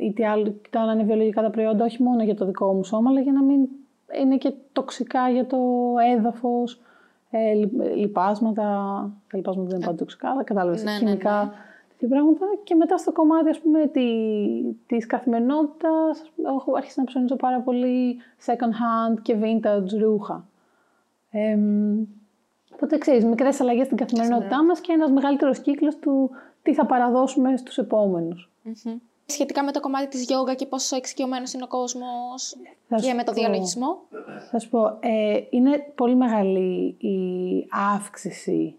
είτε 0.00 0.26
άλλο, 0.26 0.50
κοιτάω 0.62 0.86
να 0.86 0.92
είναι 0.92 1.02
βιολογικά 1.02 1.42
τα 1.42 1.50
προϊόντα, 1.50 1.84
όχι 1.84 2.02
μόνο 2.02 2.22
για 2.22 2.34
το 2.34 2.44
δικό 2.44 2.72
μου 2.72 2.84
σώμα, 2.84 3.10
αλλά 3.10 3.20
για 3.20 3.32
να 3.32 3.42
μην 3.42 3.68
είναι 4.20 4.36
και 4.36 4.52
τοξικά 4.72 5.28
για 5.28 5.46
το 5.46 5.58
έδαφος, 6.16 6.80
ε, 7.30 7.52
λιπάσματα, 7.94 8.62
τα 9.30 9.36
λιπάσματα 9.36 9.68
δεν 9.68 9.76
είναι 9.76 9.86
πάντα 9.86 9.98
τοξικά, 9.98 10.30
αλλά 10.30 10.42
κατάλαβες, 10.42 10.84
ναι, 10.84 10.90
ναι, 10.90 10.98
χημικά, 10.98 11.44
ναι, 11.44 11.50
ναι. 11.98 12.08
πράγματα. 12.08 12.46
Και 12.64 12.74
μετά 12.74 12.96
στο 12.96 13.12
κομμάτι, 13.12 13.48
ας 13.48 13.58
πούμε, 13.58 13.86
τη, 13.86 14.06
της 14.86 15.06
καθημερινότητας, 15.06 16.22
έχω 16.56 16.76
αρχίσει 16.76 16.98
να 16.98 17.04
ψωνίζω 17.04 17.36
πάρα 17.36 17.60
πολύ 17.60 18.16
second 18.46 18.72
hand 18.80 19.20
και 19.22 19.36
vintage 19.42 19.98
ρούχα. 20.00 20.44
Ε, 21.30 21.58
οπότε, 22.74 22.98
ξέρεις, 22.98 23.24
μικρές 23.24 23.60
αλλαγές 23.60 23.86
στην 23.86 23.98
καθημερινότητά 23.98 24.64
μας 24.64 24.80
και 24.80 24.92
ένας 24.92 25.10
μεγαλύτερος 25.10 25.58
κύκλος 25.58 25.96
του 25.96 26.30
τι 26.62 26.74
θα 26.74 26.86
παραδώσουμε 26.86 27.56
στους 27.56 27.78
επομενους 27.78 28.50
σχετικά 29.30 29.64
με 29.64 29.72
το 29.72 29.80
κομμάτι 29.80 30.08
της 30.08 30.24
γιόγκα 30.24 30.54
και 30.54 30.66
πόσο 30.66 30.96
εξοικειωμένος 30.96 31.52
είναι 31.52 31.62
ο 31.62 31.66
κόσμος 31.66 32.56
και 33.00 33.14
με 33.14 33.24
το 33.24 33.32
διαλογισμό. 33.32 33.98
Θα 34.50 34.58
σου 34.58 34.68
πω, 34.68 34.96
ε, 35.00 35.40
είναι 35.50 35.92
πολύ 35.94 36.16
μεγάλη 36.16 36.96
η 36.98 37.66
αύξηση 37.94 38.74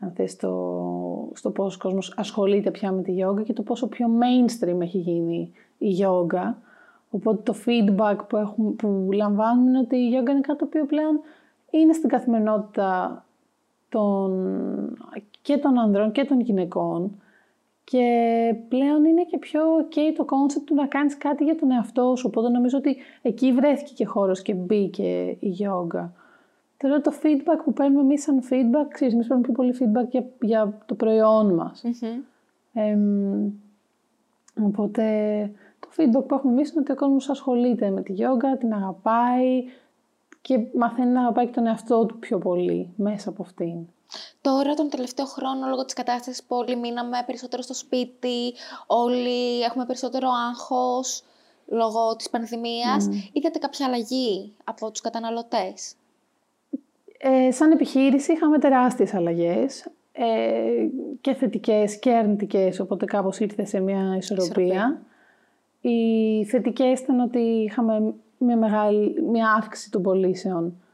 αν 0.00 0.12
θες, 0.14 0.30
στο, 0.30 1.30
στο 1.34 1.50
πόσο 1.50 1.76
ο 1.80 1.82
κόσμος 1.82 2.14
ασχολείται 2.16 2.70
πια 2.70 2.92
με 2.92 3.02
τη 3.02 3.12
γιόγκα 3.12 3.42
και 3.42 3.52
το 3.52 3.62
πόσο 3.62 3.86
πιο 3.86 4.06
mainstream 4.06 4.80
έχει 4.80 4.98
γίνει 4.98 5.52
η 5.78 5.88
γιόγκα. 5.88 6.58
Οπότε 7.10 7.52
το 7.52 7.54
feedback 7.66 8.16
που, 8.28 8.36
έχουν, 8.36 8.76
που 8.76 9.08
λαμβάνουν 9.12 9.68
είναι 9.68 9.78
ότι 9.78 9.96
η 9.96 10.08
γιόγκα 10.08 10.32
είναι 10.32 10.40
κάτι 10.40 10.58
το 10.58 10.64
οποίο 10.64 10.84
πλέον 10.86 11.20
είναι 11.70 11.92
στην 11.92 12.08
καθημερινότητα 12.08 13.24
των, 13.88 14.98
και 15.42 15.56
των 15.56 15.78
ανδρών 15.78 16.12
και 16.12 16.24
των 16.24 16.40
γυναικών 16.40 17.22
και 17.90 18.54
πλέον 18.68 19.04
είναι 19.04 19.24
και 19.24 19.38
πιο 19.38 19.60
ok 19.76 19.96
το 20.16 20.24
concept 20.28 20.62
του 20.64 20.74
να 20.74 20.86
κάνεις 20.86 21.16
κάτι 21.16 21.44
για 21.44 21.56
τον 21.56 21.70
εαυτό 21.70 22.16
σου. 22.16 22.24
Οπότε 22.28 22.48
νομίζω 22.48 22.78
ότι 22.78 22.96
εκεί 23.22 23.52
βρέθηκε 23.52 23.92
και 23.94 24.04
χώρος 24.04 24.42
και 24.42 24.54
μπήκε 24.54 25.36
η 25.40 25.56
yoga. 25.58 26.08
Τώρα 26.76 27.00
το 27.00 27.12
feedback 27.22 27.62
που 27.64 27.72
παίρνουμε 27.72 28.00
εμείς 28.00 28.22
σαν 28.22 28.40
feedback, 28.50 28.86
ξέρεις, 28.88 29.14
εμείς 29.14 29.26
παίρνουμε 29.26 29.48
πιο 29.48 29.52
πολύ 29.52 29.74
feedback 29.80 30.08
για, 30.10 30.24
για 30.40 30.78
το 30.86 30.94
προϊόν 30.94 31.54
μας. 31.54 31.84
οπότε 34.62 35.04
το 35.80 35.88
feedback 35.96 36.24
που 36.26 36.34
έχουμε 36.34 36.52
εμείς 36.52 36.70
είναι 36.70 36.80
ότι 36.80 36.92
ο 36.92 36.94
κόσμος 36.94 37.28
ασχολείται 37.28 37.90
με 37.90 38.02
τη 38.02 38.14
yoga, 38.16 38.58
την 38.58 38.72
αγαπάει 38.72 39.64
και 40.40 40.60
μαθαίνει 40.74 41.12
να 41.12 41.20
αγαπάει 41.20 41.46
και 41.46 41.52
τον 41.52 41.66
εαυτό 41.66 42.06
του 42.06 42.18
πιο 42.18 42.38
πολύ 42.38 42.88
μέσα 42.96 43.28
από 43.28 43.42
αυτήν. 43.42 43.76
Τώρα, 44.40 44.74
τον 44.74 44.88
τελευταίο 44.88 45.26
χρόνο, 45.26 45.68
λόγω 45.68 45.84
της 45.84 45.94
κατάστασης 45.94 46.44
που 46.44 46.56
όλοι 46.56 46.76
μείναμε 46.76 47.22
περισσότερο 47.26 47.62
στο 47.62 47.74
σπίτι, 47.74 48.54
όλοι 48.86 49.62
έχουμε 49.62 49.86
περισσότερο 49.86 50.28
άγχος 50.48 51.22
λόγω 51.66 52.16
της 52.16 52.30
πανδημίας, 52.30 53.08
mm. 53.10 53.30
είδατε 53.32 53.58
κάποια 53.58 53.86
αλλαγή 53.86 54.52
από 54.64 54.90
τους 54.90 55.00
καταναλωτές; 55.00 55.94
Ε, 57.18 57.50
σαν 57.50 57.70
επιχείρηση 57.70 58.32
είχαμε 58.32 58.58
τεράστιες 58.58 59.14
αλλαγές 59.14 59.86
ε, 60.12 60.88
και 61.20 61.34
θετικές 61.34 61.98
και 61.98 62.10
αρνητικές, 62.12 62.80
οπότε 62.80 63.04
κάπως 63.04 63.38
ήρθε 63.38 63.64
σε 63.64 63.80
μια 63.80 64.16
ισορροπία. 64.16 65.02
Οι 65.80 66.44
θετικές 66.44 67.00
ήταν 67.00 67.20
ότι 67.20 67.38
είχαμε 67.38 68.14
μια, 68.38 68.56
μεγάλη, 68.56 69.22
μια 69.22 69.52
αύξηση 69.52 69.90
των 69.90 70.02
πωλήσεων 70.02 70.66
ε, 70.66 70.87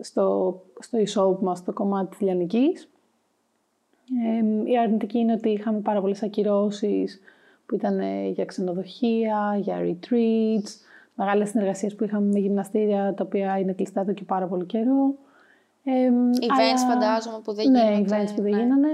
στο, 0.00 0.60
στο 0.78 0.98
e-shop 0.98 1.38
μας, 1.38 1.58
στο 1.58 1.72
κομμάτι 1.72 2.10
της 2.10 2.20
λιανικής. 2.20 2.88
Ε, 4.24 4.70
η 4.70 4.78
αρνητική 4.78 5.18
είναι 5.18 5.32
ότι 5.32 5.48
είχαμε 5.48 5.78
πάρα 5.78 6.00
πολλές 6.00 6.22
ακυρώσεις 6.22 7.20
που 7.66 7.74
ήταν 7.74 7.98
ε, 7.98 8.28
για 8.28 8.44
ξενοδοχεία, 8.44 9.58
για 9.60 9.76
retreats, 9.80 10.68
μεγάλες 11.14 11.48
συνεργασίες 11.48 11.94
που 11.94 12.04
είχαμε 12.04 12.26
με 12.32 12.38
γυμναστήρια 12.38 13.14
τα 13.14 13.24
οποία 13.24 13.58
είναι 13.58 13.72
κλειστά 13.72 14.00
εδώ 14.00 14.12
και 14.12 14.24
πάρα 14.24 14.46
πολύ 14.46 14.64
καιρό. 14.64 15.14
Ε, 15.84 16.10
events 16.40 16.48
αλλά... 16.50 16.94
φαντάζομαι 16.94 17.40
που 17.44 17.52
δεν 17.52 17.70
ναι, 17.70 17.80
γίνονται. 17.80 18.04
events 18.04 18.34
που 18.36 18.42
δεν 18.42 18.50
ναι. 18.50 18.62
γίνανε. 18.62 18.88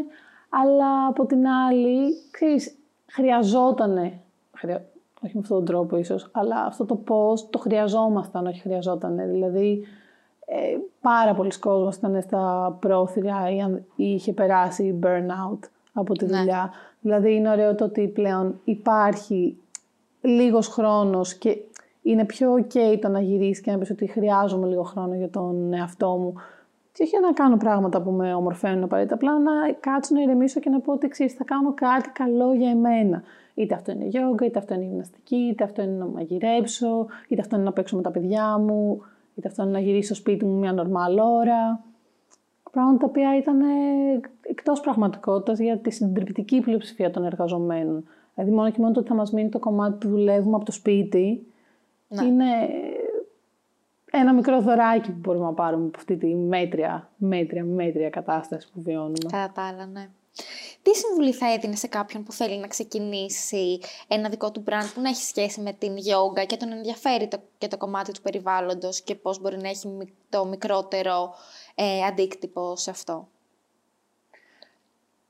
Αλλά 0.49 1.07
από 1.09 1.27
την 1.27 1.47
άλλη, 1.47 2.15
ξέρεις, 2.31 2.77
χρειαζότανε, 3.07 4.21
χρειά... 4.53 4.85
όχι 5.23 5.35
με 5.35 5.41
αυτόν 5.41 5.57
τον 5.57 5.67
τρόπο 5.67 5.97
ίσως, 5.97 6.29
αλλά 6.33 6.65
αυτό 6.65 6.85
το 6.85 6.95
πώς 6.95 7.51
το 7.51 7.59
χρειαζόμασταν, 7.59 8.47
όχι 8.47 8.61
χρειαζότανε. 8.61 9.27
Δηλαδή, 9.27 9.85
ε, 10.49 10.77
πάρα 11.01 11.35
πολλοί 11.35 11.59
κόσμος 11.59 11.97
ήταν 11.97 12.23
στα 12.23 12.77
πρόθυρα 12.81 13.51
ή, 13.51 13.83
είχε 13.97 14.33
περάσει 14.33 14.99
burnout 15.03 15.59
από 15.93 16.15
τη 16.15 16.27
ναι. 16.27 16.39
δουλειά. 16.39 16.73
Δηλαδή 17.01 17.35
είναι 17.35 17.51
ωραίο 17.51 17.75
το 17.75 17.85
ότι 17.85 18.09
πλέον 18.09 18.61
υπάρχει 18.65 19.57
λίγος 20.21 20.69
χρόνος 20.69 21.35
και 21.35 21.59
είναι 22.03 22.25
πιο 22.25 22.55
ok 22.55 22.99
το 23.01 23.09
να 23.09 23.21
γυρίσεις 23.21 23.61
και 23.61 23.71
να 23.71 23.79
πεις 23.79 23.91
ότι 23.91 24.07
χρειάζομαι 24.07 24.67
λίγο 24.67 24.83
χρόνο 24.83 25.15
για 25.15 25.31
τον 25.31 25.73
εαυτό 25.73 26.09
μου. 26.09 26.35
Και 26.93 27.03
όχι 27.03 27.21
να 27.21 27.33
κάνω 27.33 27.57
πράγματα 27.57 28.03
που 28.03 28.11
με 28.11 28.35
ομορφαίνουν 28.35 28.83
απαραίτητα, 28.83 29.15
απλά 29.15 29.39
να 29.39 29.53
κάτσω 29.81 30.15
να 30.15 30.23
ηρεμήσω 30.23 30.61
και 30.61 30.71
να 30.71 30.81
πω 30.81 30.93
ότι 30.93 31.09
ξέρεις, 31.09 31.33
θα 31.33 31.45
κάνω 31.45 31.75
κάτι 31.75 32.09
καλό 32.09 32.55
για 32.55 32.71
εμένα. 32.71 33.23
Είτε 33.55 33.75
αυτό 33.75 33.93
είναι 33.93 34.05
γιόγκα, 34.05 34.45
είτε 34.45 34.59
αυτό 34.59 34.75
είναι 34.75 34.85
γυμναστική, 34.85 35.37
είτε 35.37 35.65
αυτό 35.65 35.83
είναι 35.83 35.93
να 35.93 36.07
μαγειρέψω, 36.07 37.07
είτε 37.29 37.41
αυτό 37.41 37.57
είναι 37.57 37.65
να 37.65 37.73
παίξω 37.73 37.97
με 37.97 38.03
τα 38.03 38.11
παιδιά 38.11 38.59
μου 38.59 39.03
είτε 39.37 39.49
αυτό 39.49 39.63
είναι 39.63 39.73
να 39.73 39.79
γυρίσω 39.79 40.15
στο 40.15 40.15
σπίτι 40.15 40.45
μου 40.45 40.59
μια 40.59 40.73
νορμάλ 40.73 41.19
ώρα. 41.19 41.85
Πράγματα 42.71 42.99
τα 42.99 43.07
οποία 43.07 43.37
ήταν 43.37 43.61
ε, 43.61 44.21
εκτός 44.43 44.81
πραγματικότητας 44.81 45.59
για 45.59 45.79
τη 45.79 45.91
συντριπτική 45.91 46.61
πλειοψηφία 46.61 47.11
των 47.11 47.25
εργαζομένων. 47.25 48.05
Δηλαδή, 48.35 48.55
μόνο 48.55 48.71
και 48.71 48.81
μόνο 48.81 48.93
το 48.93 49.01
ότι 49.01 49.09
θα 49.09 49.15
μας 49.15 49.33
μείνει 49.33 49.49
το 49.49 49.59
κομμάτι 49.59 50.07
που 50.07 50.09
δουλεύουμε 50.09 50.57
από 50.57 50.65
το 50.65 50.73
σπίτι 50.73 51.47
ναι. 52.09 52.25
είναι 52.25 52.47
ένα 54.11 54.35
μικρό 54.35 54.61
δωράκι 54.61 55.13
που 55.13 55.19
μπορούμε 55.19 55.45
να 55.45 55.53
πάρουμε 55.53 55.87
από 55.87 55.97
αυτή 55.97 56.17
τη 56.17 56.35
μέτρια, 56.35 57.11
μέτρια, 57.17 57.65
μέτρια 57.65 58.11
κατάσταση 58.11 58.69
που 58.73 58.83
βιώνουμε. 58.83 59.29
Κατά 59.31 59.53
τα 59.55 59.63
άλλα, 59.63 59.87
ναι. 59.87 60.09
Τι 60.87 60.95
συμβουλή 60.95 61.33
θα 61.33 61.53
έδινε 61.53 61.77
σε 61.77 61.87
κάποιον 61.87 62.23
που 62.23 62.33
θέλει 62.33 62.59
να 62.59 62.67
ξεκινήσει 62.67 63.79
ένα 64.09 64.29
δικό 64.29 64.51
του 64.51 64.65
brand 64.67 64.91
που 64.95 65.01
να 65.01 65.09
έχει 65.09 65.23
σχέση 65.23 65.61
με 65.61 65.73
την 65.73 65.93
yoga 65.93 66.47
και 66.47 66.57
τον 66.57 66.73
ενδιαφέρει 66.73 67.29
το, 67.29 67.39
και 67.59 67.69
το 67.69 67.77
κομμάτι 67.77 68.13
του 68.13 68.21
περιβάλλοντος 68.23 69.01
και 69.01 69.15
πώς 69.15 69.41
μπορεί 69.41 69.57
να 69.57 69.69
έχει 69.69 69.89
το 70.29 70.47
μικρότερο 70.47 71.35
ε, 71.75 72.03
αντίκτυπο 72.03 72.77
σε 72.77 72.91
αυτό; 72.91 73.29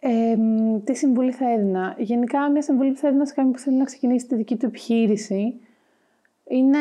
Ε, 0.01 0.37
τι 0.85 0.95
συμβουλή 0.95 1.33
θα 1.33 1.53
έδινα; 1.53 1.95
Γενικά, 1.99 2.51
μια 2.51 2.63
συμβουλή 2.63 2.93
που 2.93 2.99
θα 2.99 3.09
έδινα 3.09 3.27
σε 3.27 3.35
κάποιον 3.35 3.53
που 3.53 3.59
θέλει 3.59 3.77
να 3.77 3.85
ξεκινήσει 3.85 4.27
τη 4.27 4.35
δική 4.35 4.57
του 4.57 4.67
επιχείρηση 4.67 5.61
είναι 6.49 6.79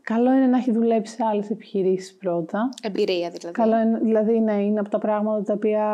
καλό 0.00 0.32
είναι 0.32 0.46
να 0.46 0.56
έχει 0.56 0.72
δουλέψει 0.72 1.14
σε 1.14 1.24
άλλες 1.24 1.50
επιχειρήσεις 1.50 2.16
πρώτα. 2.16 2.68
Εμπειρία 2.82 3.30
δηλαδή. 3.30 3.52
Καλό 3.52 3.80
είναι, 3.80 3.98
δηλαδή 3.98 4.40
ναι, 4.40 4.62
είναι 4.62 4.80
από 4.80 4.88
τα 4.88 4.98
πράγματα 4.98 5.42
τα 5.42 5.52
οποία 5.52 5.84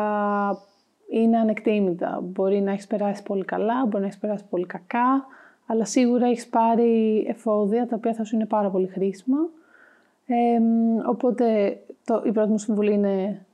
είναι 1.09 1.37
ανεκτήμητα. 1.37 2.19
Μπορεί 2.23 2.61
να 2.61 2.71
έχεις 2.71 2.87
περάσει 2.87 3.23
πολύ 3.23 3.45
καλά, 3.45 3.85
μπορεί 3.85 3.99
να 3.99 4.05
έχεις 4.05 4.19
περάσει 4.19 4.43
πολύ 4.49 4.65
κακά, 4.65 5.25
αλλά 5.65 5.85
σίγουρα 5.85 6.27
έχεις 6.27 6.47
πάρει 6.47 7.25
εφόδια 7.27 7.87
τα 7.87 7.95
οποία 7.95 8.13
θα 8.13 8.23
σου 8.23 8.35
είναι 8.35 8.45
πάρα 8.45 8.69
πολύ 8.69 8.87
χρήσιμα. 8.87 9.37
Ε, 10.25 10.59
οπότε 11.07 11.77
το, 12.05 12.23
η 12.25 12.31
πρώτη 12.31 12.49
μου 12.49 12.57
συμβουλή 12.57 12.93
είναι, 12.93 13.45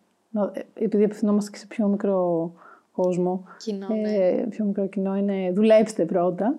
επειδή 0.73 1.03
απευθυνόμαστε 1.03 1.51
και 1.51 1.57
σε 1.57 1.67
πιο 1.67 1.87
μικρό 1.87 2.51
κόσμο, 2.91 3.43
κοινό, 3.57 3.87
ε, 3.91 3.95
ναι. 3.95 4.47
πιο 4.49 4.65
μικρό 4.65 4.87
κοινό, 4.87 5.15
είναι 5.15 5.51
δουλέψτε 5.51 6.05
πρώτα. 6.05 6.55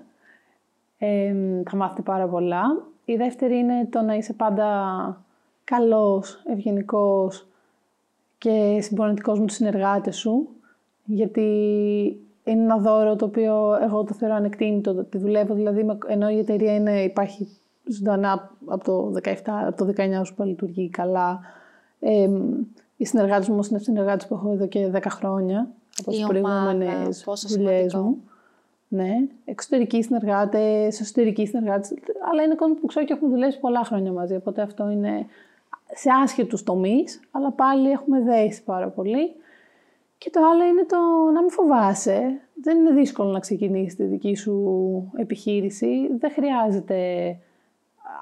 Ε, 0.98 1.34
θα 1.70 1.76
μάθετε 1.76 2.02
πάρα 2.02 2.26
πολλά. 2.26 2.62
Η 3.04 3.16
δεύτερη 3.16 3.56
είναι 3.56 3.86
το 3.90 4.00
να 4.00 4.14
είσαι 4.14 4.32
πάντα 4.32 4.68
καλός, 5.64 6.42
ευγενικός 6.46 7.46
και 8.38 8.78
συμπονετικός 8.80 9.40
με 9.40 9.46
τους 9.46 9.56
συνεργάτες 9.56 10.16
σου. 10.16 10.48
Γιατί 11.04 11.40
είναι 12.44 12.62
ένα 12.62 12.78
δώρο 12.78 13.16
το 13.16 13.24
οποίο 13.24 13.78
εγώ 13.82 14.04
το 14.04 14.14
θεωρώ 14.14 14.34
ανεκτήμητο. 14.34 15.04
Τη 15.04 15.18
δουλεύω 15.18 15.54
δηλαδή, 15.54 15.86
ενώ 16.06 16.28
η 16.28 16.38
εταιρεία 16.38 16.74
είναι, 16.74 17.02
υπάρχει 17.02 17.48
ζωντανά 17.84 18.50
από 18.66 18.84
το 18.84 19.20
17, 19.24 19.34
από 19.44 19.84
το 19.84 19.92
19 19.96 20.24
που 20.36 20.42
λειτουργεί 20.42 20.90
καλά. 20.90 21.40
Ε, 22.00 22.28
οι 22.96 23.04
συνεργάτες 23.04 23.48
μου 23.48 23.60
είναι 23.70 23.78
συνεργάτες 23.78 24.26
που 24.26 24.34
έχω 24.34 24.52
εδώ 24.52 24.66
και 24.66 24.90
10 24.94 25.00
χρόνια 25.08 25.68
από 26.00 26.10
τις 26.10 26.26
προηγούμενες 26.26 27.24
δουλειές 27.48 27.94
μου. 27.94 28.22
Ναι, 28.88 29.12
εξωτερικοί 29.44 30.02
συνεργάτες, 30.02 31.00
εσωτερικοί 31.00 31.46
συνεργάτες, 31.46 31.94
αλλά 32.30 32.42
είναι 32.42 32.54
κόσμο 32.54 32.74
που 32.74 32.86
ξέρω 32.86 33.06
και 33.06 33.12
έχουμε 33.12 33.30
δουλέψει 33.30 33.60
πολλά 33.60 33.84
χρόνια 33.84 34.12
μαζί. 34.12 34.34
Οπότε 34.34 34.62
αυτό 34.62 34.90
είναι 34.90 35.26
σε 35.94 36.10
άσχετους 36.22 36.62
τομείς, 36.62 37.20
αλλά 37.30 37.50
πάλι 37.50 37.90
έχουμε 37.90 38.20
δέσει 38.20 38.62
πάρα 38.64 38.88
πολύ. 38.88 39.34
Και 40.24 40.30
το 40.30 40.40
άλλο 40.52 40.64
είναι 40.64 40.84
το 40.84 40.96
να 41.34 41.40
μην 41.40 41.50
φοβάσαι. 41.50 42.40
Δεν 42.62 42.78
είναι 42.78 42.90
δύσκολο 42.90 43.30
να 43.30 43.38
ξεκινήσεις 43.38 43.96
τη 43.96 44.04
δική 44.04 44.34
σου 44.34 45.12
επιχείρηση. 45.16 46.16
Δεν 46.18 46.30
χρειάζεται 46.30 46.98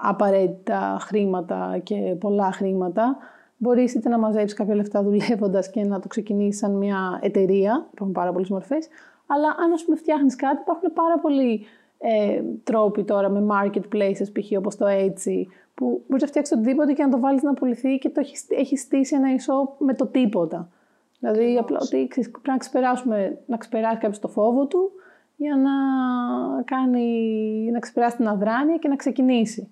απαραίτητα 0.03 0.97
χρήματα 1.01 1.81
και 1.83 1.95
πολλά 2.21 2.53
χρήματα. 2.53 3.17
Μπορείς 3.57 3.95
είτε 3.95 4.09
να 4.09 4.19
μαζέψεις 4.19 4.59
κάποια 4.59 4.75
λεφτά 4.75 5.03
δουλεύοντας 5.03 5.71
και 5.71 5.85
να 5.85 6.01
το 6.01 6.09
ξεκινήσεις 6.09 6.61
σαν 6.61 6.77
μια 6.77 7.19
εταιρεία. 7.23 7.87
Υπάρχουν 7.93 8.13
πάρα 8.13 8.33
πολλές 8.33 8.49
μορφές. 8.49 8.89
Αλλά 9.27 9.49
αν 9.65 9.73
ας 9.73 9.85
πούμε 9.85 9.97
φτιάχνεις 9.97 10.37
κάτι, 10.37 10.61
υπάρχουν 10.61 10.93
πάρα 10.93 11.19
πολλοί 11.19 11.65
ε, 11.99 12.43
τρόποι 12.65 13.05
τώρα 13.05 13.29
με 13.29 13.47
marketplaces, 13.53 14.33
π.χ. 14.33 14.59
όπως 14.59 14.77
το 14.77 14.87
Etsy, 14.89 15.43
που 15.75 16.03
μπορείς 16.07 16.23
να 16.23 16.29
φτιάξεις 16.29 16.57
οτιδήποτε 16.57 16.93
και 16.93 17.03
να 17.03 17.09
το 17.11 17.21
βάλεις 17.21 17.43
να 17.43 17.55
πουληθεί 17.55 17.99
και 17.99 18.09
το 18.09 18.21
έχεις, 18.21 18.47
έχεις 18.49 18.81
στήσει 18.81 19.15
ένα 19.15 19.29
e 19.29 19.69
με 19.79 19.95
το 19.95 20.07
τίποτα. 20.07 20.69
Δηλαδή, 21.23 21.59
απλά 21.59 21.79
ότι 21.83 22.09
πρέπει 22.15 22.49
να, 22.49 22.57
ξεπεράσουμε, 22.57 23.39
να 23.47 23.57
ξεπεράσει 23.57 23.99
κάποιος 23.99 24.19
το 24.19 24.29
φόβο 24.29 24.67
του 24.67 24.91
για 25.37 25.57
να, 25.57 25.73
κάνει, 26.63 27.71
να 27.73 27.79
ξεπεράσει 27.79 28.17
την 28.17 28.29
αδράνεια 28.29 28.77
και 28.77 28.89
να 28.89 28.97
ξεκινήσει 28.97 29.71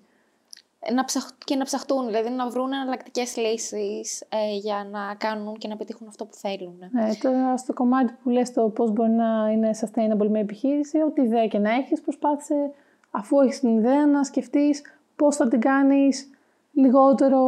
να 0.93 1.05
και 1.45 1.55
να 1.55 1.63
ψαχτούν, 1.63 2.05
δηλαδή 2.05 2.29
να 2.29 2.49
βρουν 2.49 2.73
εναλλακτικές 2.73 3.37
λύσεις 3.37 4.21
ε, 4.21 4.55
για 4.55 4.87
να 4.91 5.15
κάνουν 5.17 5.57
και 5.57 5.67
να 5.67 5.75
πετύχουν 5.75 6.07
αυτό 6.07 6.25
που 6.25 6.35
θέλουν. 6.35 6.75
Ναι, 6.91 7.09
τώρα 7.21 7.57
στο 7.57 7.73
κομμάτι 7.73 8.13
που 8.23 8.29
λες 8.29 8.53
το 8.53 8.69
πώς 8.69 8.91
μπορεί 8.91 9.09
να 9.09 9.49
είναι 9.51 9.69
sustainable 9.81 10.27
με 10.29 10.39
επιχείρηση, 10.39 11.01
ό,τι 11.01 11.21
ιδέα 11.21 11.47
και 11.47 11.57
να 11.57 11.71
έχεις, 11.71 12.01
προσπάθησε 12.01 12.71
αφού 13.11 13.39
έχεις 13.39 13.59
την 13.59 13.77
ιδέα 13.77 14.05
να 14.05 14.23
σκεφτείς 14.23 14.81
πώς 15.15 15.35
θα 15.35 15.47
την 15.47 15.59
κάνεις 15.59 16.29
λιγότερο 16.73 17.41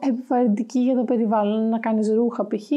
επιβαρυντική 0.00 0.78
για 0.78 0.94
το 0.94 1.04
περιβάλλον. 1.04 1.68
Να 1.68 1.78
κάνεις 1.78 2.12
ρούχα 2.12 2.46
π.χ., 2.46 2.70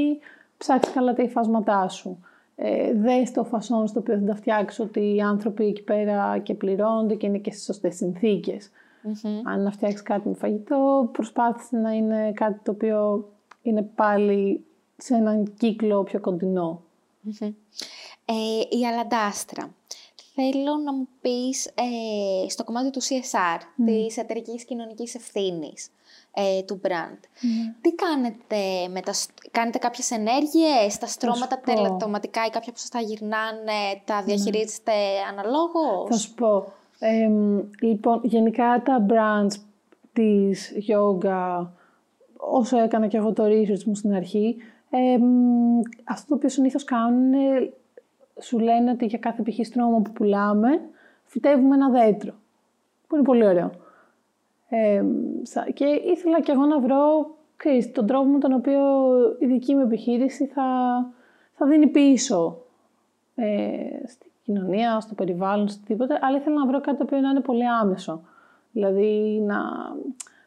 ψάξεις 0.60 0.94
καλά 0.94 1.14
τα 1.14 1.24
υφάσματά 1.24 1.88
σου. 1.88 2.20
Ε, 2.56 2.94
δες 2.94 3.32
το 3.32 3.44
φασόν 3.44 3.88
στο 3.88 4.00
οποίο 4.00 4.18
θα 4.20 4.26
τα 4.26 4.36
φτιάξει 4.36 4.82
ότι 4.82 5.16
οι 5.16 5.22
άνθρωποι 5.22 5.66
εκεί 5.66 5.82
πέρα 5.82 6.40
και 6.40 6.54
πληρώνονται 6.54 7.16
και 7.16 7.28
είναι 7.28 7.38
και 7.38 7.52
στις 7.52 7.64
σωστές 7.64 7.96
συνθήκες. 7.96 8.70
Mm-hmm. 9.04 9.42
Αν 9.44 9.64
να 9.64 9.72
φτιάξεις 9.72 10.02
κάτι 10.04 10.28
με 10.28 10.34
φαγητό, 10.34 11.10
προσπάθησε 11.12 11.78
να 11.78 11.92
είναι 11.92 12.32
κάτι 12.32 12.60
το 12.64 12.72
οποίο 12.72 13.30
είναι 13.62 13.82
πάλι 13.82 14.66
σε 14.98 15.16
έναν 15.16 15.54
κύκλο 15.58 16.04
πιο 16.04 16.20
κοντινό. 16.20 16.82
Mm-hmm. 17.26 17.54
Ε, 18.26 18.78
η 18.78 18.88
αλαντάστρα. 18.88 19.74
Θέλω 20.34 20.76
να 20.86 20.94
μου 20.94 21.08
πεις 21.22 21.66
ε, 21.66 22.50
στο 22.50 22.64
κομμάτι 22.64 22.90
του 22.90 23.02
CSR, 23.02 23.58
mm. 23.58 23.86
της 23.86 24.18
εταιρικής 24.18 24.66
κοινωνικής 24.66 25.16
ευθύνης 25.16 25.90
ε, 26.34 26.64
του 26.64 26.82
brand. 26.84 27.20
Τι 27.82 27.96
κάνετε, 27.96 28.88
με 28.94 29.02
τα, 29.02 29.14
κάνετε 29.52 29.78
κάποιες 29.78 30.12
ενέργειες, 30.12 30.98
τα 31.00 31.08
στρώματα 31.08 31.60
τελετοματικά 31.60 32.46
ή 32.46 32.50
κάποια 32.50 32.72
που 32.72 32.80
σας 32.80 32.90
τα 32.90 33.00
γυρνάνε, 33.00 34.02
τα 34.06 34.24
διαχειρίζεστε 34.24 34.92
αναλόγως; 35.32 36.10
Θα 36.10 36.18
σου 36.18 36.34
πω. 36.34 36.74
Ε, 37.00 37.30
λοιπόν, 37.82 38.22
γενικά 38.24 38.82
τα 38.86 39.06
brands 39.10 39.54
της 40.14 40.74
yoga, 40.88 41.68
όσο 42.38 42.78
έκανα 42.78 43.08
και 43.08 43.18
εγώ 43.18 43.34
το 43.34 43.44
research 43.46 43.84
μου 43.84 43.96
στην 43.96 44.14
αρχή, 44.14 44.56
αυτό 46.04 46.28
το 46.28 46.36
οποίο 46.36 46.50
συνήθως 46.50 46.84
κάνουν 46.84 47.34
είναι, 47.34 47.74
σου 48.42 48.60
λένε 48.60 48.92
ότι 48.92 49.06
για 49.06 49.18
κάθε 49.18 49.42
π.χ. 49.42 49.66
στρώμα 49.66 50.02
που 50.02 50.12
πουλάμε, 50.12 50.70
φυτεύουμε 51.26 51.76
ένα 51.76 51.90
δέντρο, 51.90 52.34
που 53.08 53.16
είναι 53.16 53.26
πολύ 53.26 53.46
ωραίο. 53.46 53.72
Και 55.74 55.86
ήθελα 55.86 56.42
και 56.42 56.52
εγώ 56.52 56.66
να 56.66 56.80
βρω 56.80 57.36
ξέρεις, 57.60 57.92
τον 57.92 58.06
τρόπο 58.06 58.26
με 58.26 58.40
τον 58.40 58.54
οποίο 58.54 58.82
η 59.40 59.46
δική 59.46 59.76
μου 59.76 59.82
επιχείρηση 59.82 60.46
θα, 60.46 60.66
θα 61.54 61.66
δίνει 61.66 61.88
πίσω 61.88 62.58
ε, 63.36 63.44
κοινωνία, 64.44 65.00
στο 65.00 65.14
περιβάλλον, 65.14 65.68
στο 65.68 65.84
τίποτα, 65.86 66.20
αλλά 66.22 66.38
ήθελα 66.38 66.56
να 66.56 66.66
βρω 66.66 66.82
κάτι 66.82 66.98
το 66.98 67.04
οποίο 67.04 67.20
να 67.20 67.30
είναι 67.30 67.40
πολύ 67.40 67.68
άμεσο. 67.68 68.22
Δηλαδή 68.72 69.44
να, 69.46 69.60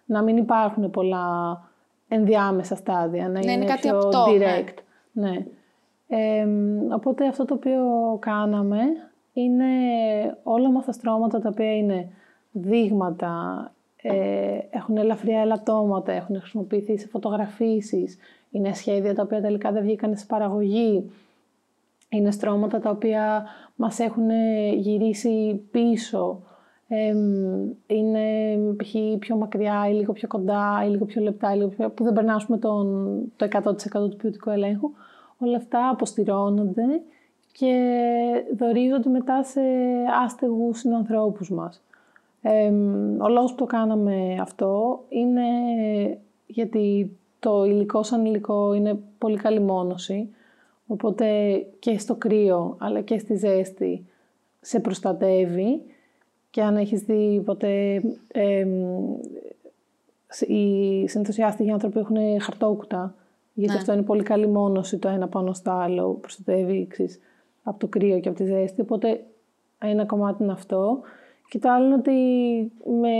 να 0.04 0.22
μην 0.22 0.36
υπάρχουν 0.36 0.90
πολλά 0.90 1.60
ενδιάμεσα 2.08 2.76
στάδια, 2.76 3.28
να, 3.28 3.40
είναι, 3.40 3.64
κάτι 3.64 3.88
πιο 3.88 4.10
direct. 4.10 4.78
Ναι. 5.12 5.30
ναι. 5.30 6.94
οπότε 6.94 7.26
αυτό 7.26 7.44
το 7.44 7.54
οποίο 7.54 7.82
κάναμε 8.18 8.80
είναι 9.32 9.66
όλα 10.42 10.70
μας 10.70 10.84
τα 10.84 10.92
στρώματα 10.92 11.40
τα 11.40 11.48
οποία 11.48 11.76
είναι 11.76 12.08
δείγματα, 12.52 13.72
ε, 14.02 14.58
έχουν 14.70 14.96
ελαφριά 14.96 15.40
ελαττώματα, 15.40 16.12
έχουν 16.12 16.40
χρησιμοποιηθεί 16.40 16.98
σε 16.98 17.08
φωτογραφίσεις, 17.08 18.16
είναι 18.50 18.74
σχέδια 18.74 19.14
τα 19.14 19.22
οποία 19.22 19.40
τελικά 19.40 19.72
δεν 19.72 19.82
βγήκαν 19.82 20.16
σε 20.16 20.26
παραγωγή, 20.26 21.10
είναι 22.08 22.30
στρώματα 22.30 22.80
τα 22.80 22.90
οποία 22.90 23.44
μας 23.76 23.98
έχουν 23.98 24.30
γυρίσει 24.74 25.60
πίσω. 25.70 26.42
είναι 27.86 28.56
π.χ. 28.76 28.94
πιο 29.18 29.36
μακριά 29.36 29.88
ή 29.88 29.92
λίγο 29.92 30.12
πιο 30.12 30.28
κοντά 30.28 30.82
ή 30.86 30.88
λίγο 30.88 31.04
πιο 31.04 31.22
λεπτά 31.22 31.52
ή 31.54 31.56
λίγο 31.56 31.68
πιο... 31.68 31.90
που 31.90 32.04
δεν 32.04 32.12
περνάσουμε 32.12 32.58
τον, 32.58 33.18
το 33.36 33.48
100% 33.52 34.10
του 34.10 34.16
ποιοτικού 34.16 34.50
ελέγχου. 34.50 34.90
Όλα 35.38 35.56
αυτά 35.56 35.88
αποστηρώνονται 35.88 37.02
και 37.52 37.74
δορίζονται 38.56 39.08
μετά 39.10 39.42
σε 39.42 39.60
άστεγους 40.24 40.78
συνανθρώπους 40.78 41.50
μας. 41.50 41.82
Ο 43.20 43.28
λόγος 43.28 43.50
που 43.50 43.56
το 43.56 43.64
κάναμε 43.64 44.36
αυτό 44.40 45.02
είναι 45.08 45.42
γιατί 46.46 47.16
το 47.38 47.64
υλικό 47.64 48.02
σαν 48.02 48.24
υλικό 48.24 48.74
είναι 48.74 48.98
πολύ 49.18 49.36
καλή 49.36 49.60
μόνωση. 49.60 50.28
Οπότε 50.86 51.26
και 51.78 51.98
στο 51.98 52.14
κρύο 52.14 52.76
αλλά 52.78 53.00
και 53.00 53.18
στη 53.18 53.36
ζέστη 53.36 54.06
σε 54.60 54.80
προστατεύει 54.80 55.82
και 56.50 56.62
αν 56.62 56.76
έχεις 56.76 57.00
δει 57.00 57.42
ποτέ 57.44 58.02
ε, 58.28 58.66
οι 60.46 61.08
συνήθως 61.08 61.36
οι 61.36 61.42
άστιγοι 61.42 61.70
άνθρωποι 61.70 61.98
έχουν 61.98 62.16
χαρτόκουτα 62.40 63.14
γιατί 63.54 63.72
ναι. 63.72 63.78
αυτό 63.78 63.92
είναι 63.92 64.02
πολύ 64.02 64.22
καλή 64.22 64.48
μόνωση 64.48 64.98
το 64.98 65.08
ένα 65.08 65.28
πάνω 65.28 65.52
στο 65.52 65.70
άλλο, 65.70 66.12
προστατεύει 66.12 66.86
ξέρεις, 66.86 67.20
από 67.62 67.78
το 67.78 67.86
κρύο 67.86 68.20
και 68.20 68.28
από 68.28 68.38
τη 68.38 68.44
ζέστη, 68.44 68.80
οπότε 68.80 69.24
ένα 69.78 70.04
κομμάτι 70.04 70.42
είναι 70.42 70.52
αυτό. 70.52 71.00
Και 71.52 71.58
το 71.58 71.70
άλλο 71.70 71.84
είναι 71.84 71.94
ότι 71.94 72.12
με, 73.00 73.10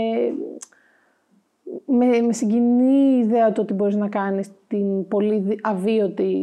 με, 1.85 2.21
με 2.21 2.33
συγκινεί 2.33 3.15
η 3.15 3.19
ιδέα 3.19 3.51
του 3.51 3.59
ότι 3.63 3.73
μπορείς 3.73 3.95
να 3.95 4.07
κάνεις 4.07 4.51
την 4.67 5.07
πολύ 5.07 5.59
αβίωτη 5.61 6.35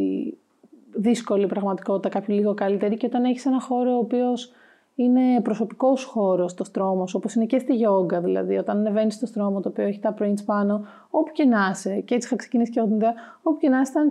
δύσκολη 0.93 1.45
πραγματικότητα, 1.45 2.09
κάποιου 2.09 2.35
λίγο 2.35 2.53
καλύτερη 2.53 2.97
και 2.97 3.05
όταν 3.05 3.23
έχεις 3.23 3.45
ένα 3.45 3.61
χώρο 3.61 3.91
ο 3.91 3.97
οποίος 3.97 4.51
είναι 4.95 5.41
προσωπικός 5.41 6.03
χώρος 6.03 6.51
στο 6.51 6.63
στρώμα 6.63 7.07
σου, 7.07 7.13
όπως 7.17 7.33
είναι 7.33 7.45
και 7.45 7.59
στη 7.59 7.75
γιόγκα 7.75 8.21
δηλαδή. 8.21 8.57
Όταν 8.57 8.77
ανεβαίνεις 8.77 9.13
στο 9.13 9.25
στρώμα 9.25 9.59
το 9.61 9.69
οποίο 9.69 9.83
έχει 9.83 9.99
τα 9.99 10.13
prints 10.19 10.43
πάνω, 10.45 10.85
όπου 11.09 11.31
και 11.31 11.45
να 11.45 11.69
είσαι, 11.71 11.99
και 11.99 12.15
έτσι 12.15 12.27
είχα 12.27 12.35
ξεκινήσει 12.35 12.71
και 12.71 12.79
εγώ 12.79 12.87
την 12.87 12.97
ιδέα, 12.97 13.13
όπου 13.41 13.57
και 13.57 13.69
να 13.69 13.79
είσαι, 13.79 13.91
θα 13.91 14.01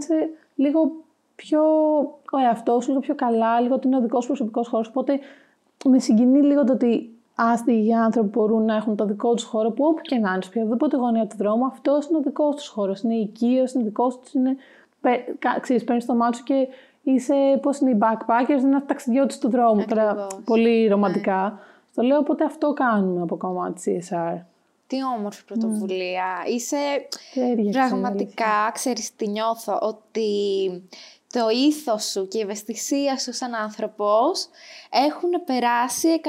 λίγο 0.54 0.92
πιο 1.34 1.62
ο 2.32 2.38
εαυτός 2.44 2.88
λίγο 2.88 3.00
πιο 3.00 3.14
καλά, 3.14 3.60
λίγο 3.60 3.74
ότι 3.74 3.86
είναι 3.86 3.96
ο 3.96 4.00
δικός 4.00 4.26
προσωπικός 4.26 4.68
χώρος. 4.68 4.88
Οπότε 4.88 5.18
με 5.84 5.98
συγκινεί 5.98 6.40
λίγο 6.40 6.64
το 6.64 6.72
ότι 6.72 7.14
άστιγοι 7.42 7.94
άνθρωποι 7.94 8.28
μπορούν 8.28 8.64
να 8.64 8.74
έχουν 8.74 8.96
το 8.96 9.04
δικό 9.04 9.34
τους 9.34 9.44
χώρο 9.44 9.70
που 9.70 9.84
όπου 9.84 10.00
και 10.00 10.16
να 10.16 10.30
είναι, 10.30 10.42
σε 10.42 10.48
οποιαδήποτε 10.48 10.96
γωνία 10.96 11.26
του 11.26 11.36
δρόμου, 11.36 11.66
αυτός 11.66 12.06
είναι 12.06 12.18
ο 12.18 12.20
δικός 12.20 12.54
τους 12.54 12.68
χώρος. 12.68 13.00
Είναι 13.00 13.14
οικείο, 13.14 13.64
είναι 13.74 13.84
δικός 13.84 14.18
τους, 14.18 14.32
είναι. 14.32 14.56
Ξέρεις, 15.60 15.84
παίρνεις 15.84 16.06
το 16.06 16.14
μάτσο 16.14 16.42
και 16.42 16.68
είσαι, 17.02 17.34
πώς 17.62 17.78
είναι 17.78 17.90
οι 17.90 17.98
backpackers, 18.00 18.60
είναι 18.60 18.80
ταξιδιώτης 18.80 19.38
του 19.38 19.50
δρόμου. 19.50 19.84
Τώρα, 19.84 20.26
πολύ 20.44 20.88
ρομαντικά. 20.88 21.42
Ναι. 21.42 21.58
Στο 21.90 22.02
λέω, 22.02 22.18
οπότε 22.18 22.44
αυτό 22.44 22.72
κάνουμε 22.72 23.22
από 23.22 23.36
κομμάτι 23.36 24.02
CSR. 24.10 24.38
Τι 24.86 24.96
όμορφη 25.18 25.44
πρωτοβουλία. 25.44 26.24
Mm. 26.44 26.48
Είσαι 26.48 26.76
πραγματικά, 27.72 28.70
ξέρεις 28.72 29.16
τι 29.16 29.28
νιώθω, 29.28 29.78
ότι 29.82 30.28
το 31.32 31.48
ήθος 31.48 32.04
σου 32.04 32.28
και 32.28 32.38
η 32.38 32.40
ευαισθησία 32.40 33.18
σου 33.18 33.32
σαν 33.32 33.54
άνθρωπος 33.54 34.48
έχουν 34.90 35.30
περάσει 35.44 36.08
100% 36.24 36.28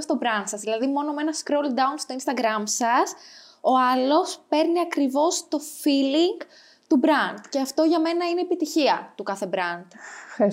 στο 0.00 0.18
brand 0.20 0.44
σας. 0.44 0.60
Δηλαδή 0.60 0.86
μόνο 0.86 1.12
με 1.12 1.22
ένα 1.22 1.32
scroll 1.32 1.78
down 1.78 1.96
στο 1.96 2.14
Instagram 2.18 2.62
σας, 2.64 3.14
ο 3.60 3.72
άλλος 3.92 4.40
παίρνει 4.48 4.80
ακριβώς 4.80 5.48
το 5.48 5.58
feeling 5.82 6.46
του 6.88 7.00
brand. 7.02 7.40
Και 7.48 7.60
αυτό 7.60 7.82
για 7.82 8.00
μένα 8.00 8.28
είναι 8.28 8.40
επιτυχία 8.40 9.12
του 9.14 9.22
κάθε 9.22 9.48
brand. 9.52 9.86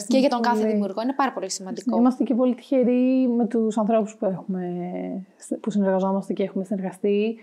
και 0.07 0.17
για 0.17 0.29
τον 0.29 0.41
κάθε 0.41 0.65
δημιουργό. 0.65 1.01
Είναι 1.01 1.13
πάρα 1.13 1.33
πολύ 1.33 1.49
σημαντικό. 1.49 1.97
Είμαστε 1.97 2.23
και 2.23 2.33
πολύ 2.33 2.55
τυχεροί 2.55 3.27
με 3.27 3.45
τους 3.45 3.77
ανθρώπους 3.77 4.15
που, 4.15 4.25
έχουμε, 4.25 4.65
που 5.62 5.71
συνεργαζόμαστε 5.71 6.33
και 6.33 6.43
έχουμε 6.43 6.63
συνεργαστεί 6.63 7.38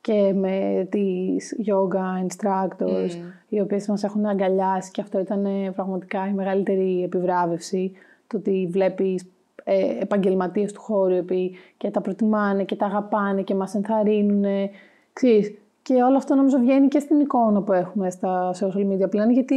και 0.00 0.32
με 0.34 0.86
τις 0.90 1.56
yoga 1.66 2.26
instructors, 2.26 3.10
mm. 3.10 3.32
οι 3.48 3.60
οποίες 3.60 3.88
μας 3.88 4.04
έχουν 4.04 4.26
αγκαλιάσει 4.26 4.90
και 4.90 5.00
αυτό 5.00 5.18
ήταν 5.18 5.46
πραγματικά 5.74 6.28
η 6.28 6.32
μεγαλύτερη 6.32 7.02
επιβράβευση, 7.02 7.92
το 8.26 8.36
ότι 8.36 8.68
βλέπεις 8.70 9.26
ε, 9.64 9.98
επαγγελματίες 10.00 10.72
του 10.72 10.80
χώρου 10.80 11.24
και 11.76 11.90
τα 11.90 12.00
προτιμάνε 12.00 12.64
και 12.64 12.76
τα 12.76 12.86
αγαπάνε 12.86 13.42
και 13.42 13.54
μας 13.54 13.74
ενθαρρύνουν. 13.74 14.44
Ξέρεις, 15.12 15.54
και 15.82 16.02
όλο 16.02 16.16
αυτό 16.16 16.34
νομίζω 16.34 16.58
βγαίνει 16.58 16.88
και 16.88 16.98
στην 16.98 17.20
εικόνα 17.20 17.62
που 17.62 17.72
έχουμε 17.72 18.10
στα 18.10 18.54
social 18.54 18.92
media 18.92 19.10
πλέον, 19.10 19.30
γιατί 19.30 19.56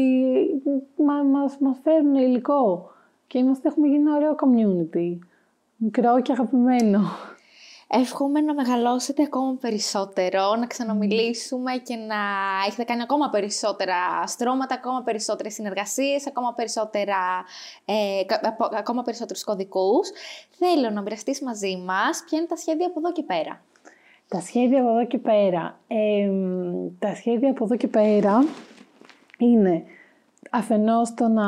μα, 1.06 1.14
μας, 1.14 1.58
μας 1.60 1.80
φέρνουν 1.84 2.16
υλικό 2.16 2.92
και 3.28 3.38
είμαστε, 3.38 3.68
έχουμε 3.68 3.88
γίνει 3.88 4.00
ένα 4.00 4.16
ωραίο 4.16 4.36
community, 4.36 5.18
μικρό 5.76 6.22
και 6.22 6.32
αγαπημένο. 6.32 7.00
Εύχομαι 7.92 8.42
να 8.42 8.54
μεγαλώσετε 8.54 9.24
ακόμα 9.24 9.58
περισσότερο, 9.62 10.56
να 10.56 10.68
ξαναμιλήσουμε 10.68 11.72
και 11.72 11.96
να 11.96 12.16
έχετε 12.68 12.84
κάνει 12.84 13.02
ακόμα 13.02 13.30
περισσότερα 13.30 14.28
στρώματα, 14.28 14.76
ακόμα 14.76 15.02
περισσότερες 15.02 15.54
συνεργασίες, 15.54 16.28
ακόμα, 16.28 16.54
περισσότερα, 16.54 17.18
ε, 17.86 18.22
ακόμα 18.78 19.02
περισσότερους 19.02 19.44
κωδικούς. 19.44 20.10
Θέλω 20.58 20.90
να 20.90 21.02
μοιραστείς 21.02 21.42
μαζί 21.42 21.78
μας 21.86 22.24
ποια 22.26 22.38
είναι 22.38 22.48
τα 22.48 22.56
σχέδια 22.56 22.88
από 22.88 23.00
εδώ 23.00 23.12
και 23.12 23.24
πέρα. 23.24 23.62
Τα 24.28 24.42
σχέδια 24.42 24.82
από 24.82 24.90
εδώ 24.90 25.06
και 25.06 25.18
πέρα. 25.18 25.80
τα 27.00 27.16
σχέδια 27.16 27.50
από 27.50 27.64
εδώ 27.64 27.76
και 27.76 27.88
πέρα 27.88 28.46
είναι 29.38 29.84
αφενός 30.50 31.14
το 31.14 31.28
να, 31.28 31.46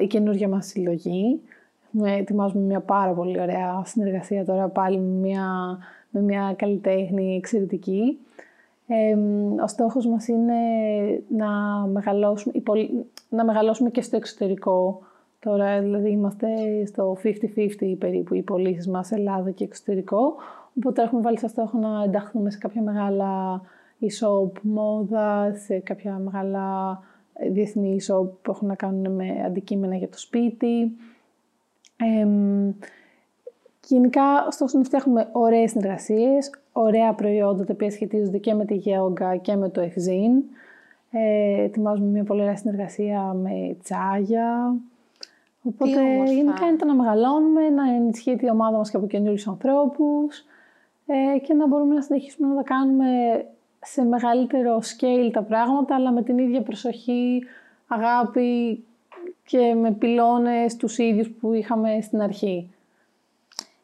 η 0.00 0.06
καινούργια 0.06 0.48
μας 0.48 0.66
συλλογή, 0.66 1.40
με, 1.40 1.51
ετοιμάζουμε 2.04 2.64
μια 2.64 2.80
πάρα 2.80 3.12
πολύ 3.12 3.40
ωραία 3.40 3.82
συνεργασία 3.84 4.44
τώρα 4.44 4.68
πάλι 4.68 4.98
με 4.98 5.18
μια, 5.18 5.78
με 6.10 6.20
μια 6.20 6.54
καλλιτέχνη 6.58 7.36
εξαιρετική. 7.36 8.18
Ε, 8.86 9.16
ο 9.62 9.66
στόχος 9.66 10.06
μας 10.06 10.28
είναι 10.28 10.54
να 11.28 11.48
μεγαλώσουμε, 11.86 12.54
να 13.28 13.44
μεγαλώσουμε 13.44 13.90
και 13.90 14.02
στο 14.02 14.16
εξωτερικό. 14.16 15.00
Τώρα 15.38 15.80
δηλαδή 15.80 16.10
είμαστε 16.10 16.46
στο 16.86 17.16
50-50 17.22 17.96
περίπου 17.98 18.34
οι 18.34 18.42
πωλήσεις 18.42 18.88
μας 18.88 19.10
Ελλάδα 19.12 19.50
και 19.50 19.64
εξωτερικό. 19.64 20.34
Οπότε 20.76 21.02
έχουμε 21.02 21.20
βάλει 21.20 21.38
σαν 21.38 21.48
στόχο 21.48 21.78
να 21.78 22.02
ενταχθούμε 22.02 22.50
σε 22.50 22.58
κάποια 22.58 22.82
μεγάλα 22.82 23.60
e-shop 24.00 24.50
μόδα, 24.62 25.54
σε 25.54 25.78
κάποια 25.78 26.18
μεγάλα 26.18 26.98
διεθνή 27.52 27.96
e-shop 28.00 28.28
που 28.42 28.50
έχουν 28.50 28.68
να 28.68 28.74
κάνουν 28.74 29.14
με 29.14 29.42
αντικείμενα 29.46 29.96
για 29.96 30.08
το 30.08 30.18
σπίτι. 30.18 30.92
Ε, 32.02 32.26
γενικά, 33.86 34.46
ο 34.46 34.50
στόχος 34.50 34.72
είναι 34.72 34.82
να 34.82 34.88
φτιάχνουμε 34.88 35.28
ωραίες 35.32 35.70
συνεργασίες, 35.70 36.50
ωραία 36.72 37.12
προϊόντα 37.12 37.64
τα 37.64 37.72
οποία 37.72 37.90
σχετίζονται 37.90 38.38
και 38.38 38.54
με 38.54 38.64
τη 38.64 38.74
Γεωγκα 38.74 39.36
και 39.36 39.56
με 39.56 39.68
το 39.68 39.80
Ευζήν. 39.80 40.42
Ε, 41.10 41.62
ετοιμάζουμε 41.62 42.08
μια 42.08 42.24
πολύ 42.24 42.40
ωραία 42.40 42.56
συνεργασία 42.56 43.22
με 43.22 43.76
τσάγια. 43.82 44.74
Οπότε 45.62 46.24
γενικά 46.24 46.66
είναι 46.66 46.76
το 46.76 46.84
να 46.84 46.94
μεγαλώνουμε, 46.94 47.68
να 47.68 47.94
ενισχύεται 47.94 48.46
η 48.46 48.50
ομάδα 48.50 48.76
μας 48.76 48.90
και 48.90 48.96
από 48.96 49.06
καινούριους 49.06 49.48
ανθρώπους 49.48 50.44
ε, 51.06 51.38
και 51.38 51.54
να 51.54 51.66
μπορούμε 51.66 51.94
να 51.94 52.00
συνεχίσουμε 52.00 52.48
να 52.48 52.54
τα 52.54 52.62
κάνουμε 52.62 53.06
σε 53.82 54.04
μεγαλύτερο 54.04 54.78
scale 54.78 55.30
τα 55.32 55.42
πράγματα, 55.42 55.94
αλλά 55.94 56.12
με 56.12 56.22
την 56.22 56.38
ίδια 56.38 56.62
προσοχή, 56.62 57.42
αγάπη 57.86 58.84
και 59.52 59.74
με 59.74 59.92
πυλώνες 59.92 60.76
τους 60.76 60.98
ίδιους 60.98 61.30
που 61.40 61.52
είχαμε 61.52 62.00
στην 62.00 62.20
αρχή. 62.20 62.74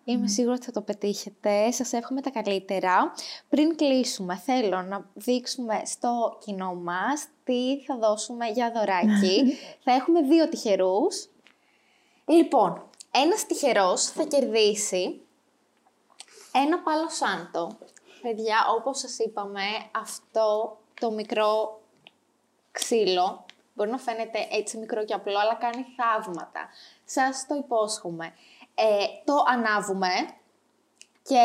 Είμαι 0.05 0.29
σίγουρη 0.29 0.55
ότι 0.55 0.65
θα 0.65 0.73
το 0.73 0.81
πετύχετε. 0.81 1.71
Σας 1.71 1.93
εύχομαι 1.93 2.21
τα 2.21 2.31
καλύτερα. 2.31 3.13
Πριν 3.49 3.77
κλείσουμε, 3.77 4.37
θέλω 4.37 4.83
να 4.83 5.11
δείξουμε 5.15 5.83
στο 5.85 6.39
κοινό 6.45 6.75
μας 6.75 7.27
τι 7.45 7.85
θα 7.87 7.97
δώσουμε 7.97 8.47
για 8.47 8.73
δωράκι. 8.75 9.45
θα 9.85 9.93
έχουμε 9.93 10.23
δύο 10.23 10.49
τυχερούς. 10.49 11.29
Λοιπόν, 12.27 12.83
ένας 13.11 13.47
τυχερός 13.47 14.05
θα 14.05 14.25
κερδίσει 14.25 15.21
ένα 16.53 16.79
πάλο 16.79 17.09
σάντο. 17.09 17.77
Παιδιά, 18.23 18.57
όπως 18.79 18.99
σας 18.99 19.19
είπαμε, 19.19 19.63
αυτό 19.93 20.79
το 21.01 21.11
μικρό 21.11 21.81
ξύλο 22.73 23.47
Μπορεί 23.79 23.91
να 23.91 23.99
φαίνεται 23.99 24.39
έτσι 24.51 24.79
μικρό 24.79 25.05
και 25.05 25.15
απλό, 25.15 25.39
αλλά 25.39 25.55
κάνει 25.55 25.85
θαύματα. 25.97 26.63
Σας 27.05 27.47
το 27.49 27.55
υπόσχομαι. 27.55 28.27
Ε, 28.75 29.05
το 29.25 29.35
ανάβουμε 29.55 30.13
και 31.23 31.45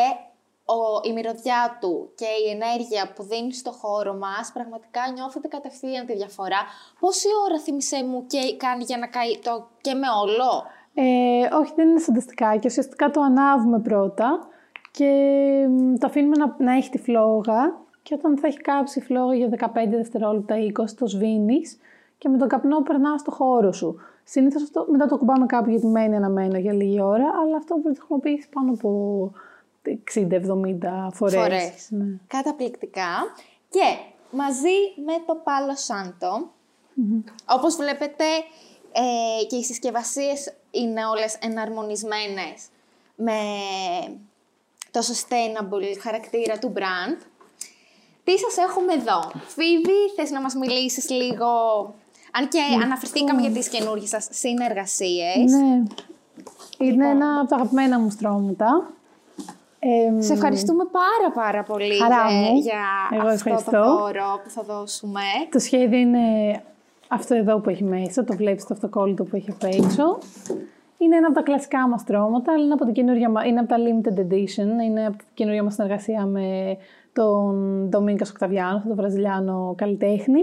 ο, 0.66 0.80
η 1.10 1.14
μυρωδιά 1.14 1.78
του 1.82 2.12
και 2.16 2.30
η 2.46 2.50
ενέργεια 2.50 3.14
που 3.16 3.24
δίνει 3.24 3.54
στο 3.54 3.72
χώρο 3.72 4.14
μας, 4.14 4.52
πραγματικά 4.54 5.02
νιώθετε 5.14 5.48
κατευθείαν 5.48 6.06
τη 6.06 6.14
διαφορά. 6.14 6.62
Πόση 7.00 7.28
ώρα 7.46 7.60
θυμισέ 7.60 8.04
μου 8.04 8.26
και 8.26 8.56
κάνει 8.58 8.84
για 8.84 8.98
να 8.98 9.08
καεί 9.08 9.40
το 9.44 9.68
και 9.82 9.94
με 9.94 10.08
όλο; 10.24 10.50
Ε, 10.94 11.56
όχι, 11.56 11.74
δεν 11.76 11.90
είναι 11.90 12.00
φανταστικά 12.00 12.58
και 12.58 12.68
ουσιαστικά 12.68 13.12
το 13.12 13.22
ανάβουμε 13.22 13.80
πρώτα 13.80 14.48
και 14.92 15.12
το 16.00 16.08
αφήνουμε 16.08 16.36
να, 16.38 16.56
να 16.58 16.74
έχει 16.76 16.90
τη 16.90 16.98
φλόγα 16.98 17.62
και 18.04 18.14
όταν 18.14 18.38
θα 18.38 18.48
έχει 18.48 18.62
κάψει 18.62 19.00
η 19.00 19.02
φλόγα 19.02 19.36
για 19.36 19.50
15 19.60 19.88
δευτερόλεπτα 19.90 20.58
ή 20.58 20.72
20 20.80 20.84
το 20.98 21.08
σβήνεις 21.08 21.78
και 22.24 22.30
με 22.30 22.38
τον 22.38 22.48
καπνό 22.48 22.82
περνά 22.82 23.18
στο 23.18 23.32
χώρο 23.32 23.72
σου. 23.72 23.96
Συνήθως 24.24 24.64
αυτό 24.64 24.86
μετά 24.90 25.08
το 25.08 25.18
κουμπάμε 25.18 25.46
κάπου 25.46 25.70
γιατί 25.70 25.88
μένει 25.88 26.16
αναμένο 26.16 26.58
για 26.58 26.74
λίγη 26.74 27.02
ώρα, 27.02 27.26
αλλά 27.42 27.58
αυτό 27.58 27.76
μπορεί 27.76 27.88
να 27.88 27.94
το 27.94 28.00
χρησιμοποιήσει 28.00 28.50
πάνω 28.50 28.72
από 28.72 29.32
60-70 30.14 31.10
φορές. 31.12 31.42
Φορές. 31.42 31.88
Ναι. 31.90 32.06
Καταπληκτικά. 32.28 33.12
Και 33.70 33.98
μαζί 34.32 34.78
με 35.06 35.14
το 35.26 35.36
Πάλο 35.44 35.76
Σάντο, 35.76 36.52
όπως 37.50 37.76
βλέπετε 37.76 38.24
ε, 38.92 39.46
και 39.46 39.56
οι 39.56 39.64
συσκευασίες 39.64 40.54
είναι 40.72 41.06
όλες 41.06 41.38
εναρμονισμένες 41.42 42.68
με 43.16 43.40
το 44.92 45.00
sustainable 45.00 45.98
χαρακτήρα 46.02 46.60
του 46.60 46.74
brand. 46.76 47.26
Τι 48.24 48.38
σας 48.38 48.58
έχουμε 48.58 48.94
εδώ; 48.94 49.32
Φίβη, 49.48 50.14
θες 50.16 50.32
να 50.32 50.42
μας 50.42 50.54
μιλήσεις 50.56 51.10
λίγο 51.10 51.48
αν 52.38 52.48
και 52.48 52.60
λοιπόν. 52.70 52.84
αναφερθήκαμε 52.84 53.42
για 53.42 53.52
τις 53.52 53.68
καινούργιες 53.70 54.10
σας 54.10 54.28
συνεργασίες. 54.32 55.52
Ναι. 55.52 55.84
Είναι 56.78 56.92
λοιπόν. 56.92 57.02
ένα 57.06 57.40
από 57.40 57.50
τα 57.50 57.56
αγαπημένα 57.56 58.00
μου 58.00 58.10
στρώματα. 58.10 58.90
Ε, 59.80 60.22
Σε 60.22 60.34
ευχαριστούμε 60.34 60.84
πάρα 60.86 61.48
πάρα 61.48 61.64
πολύ 61.64 61.98
χαρά 61.98 62.32
μου. 62.32 62.58
για 62.58 62.84
Εγώ 63.12 63.28
αυτό 63.28 63.34
ευχαριστώ. 63.34 63.72
το 63.72 63.98
δώρο 63.98 64.40
που 64.44 64.50
θα 64.50 64.64
δώσουμε. 64.64 65.22
Το 65.52 65.60
σχέδιο 65.60 66.00
είναι 66.00 66.20
αυτό 67.08 67.36
εδώ 67.36 67.60
που 67.60 67.70
έχει 67.70 67.84
μέσα, 67.84 68.24
το 68.24 68.36
βλέπεις 68.36 68.66
το 68.66 68.74
αυτοκόλλητο 68.74 69.24
που 69.24 69.36
έχει 69.36 69.52
απ' 69.52 69.64
έξω. 69.64 70.18
Είναι 70.98 71.16
ένα 71.16 71.28
από 71.28 71.36
τα 71.36 71.42
κλασικά 71.42 71.88
μας 71.88 72.02
στρώματα, 72.02 72.52
αλλά 72.54 72.64
είναι 72.64 72.74
από, 72.74 72.86
την 72.86 73.08
είναι 73.48 73.60
από 73.60 73.68
τα 73.68 73.78
limited 73.78 74.20
edition, 74.20 74.84
είναι 74.84 75.06
από 75.06 75.18
την 75.18 75.28
καινούργια 75.34 75.64
μας 75.64 75.74
συνεργασία 75.74 76.26
με 76.26 76.78
τον 77.14 77.86
Ντομίνκας 77.90 78.30
Οκταβιάνο, 78.30 78.84
τον 78.88 78.96
Βραζιλιάνο 78.96 79.74
καλλιτέχνη. 79.78 80.42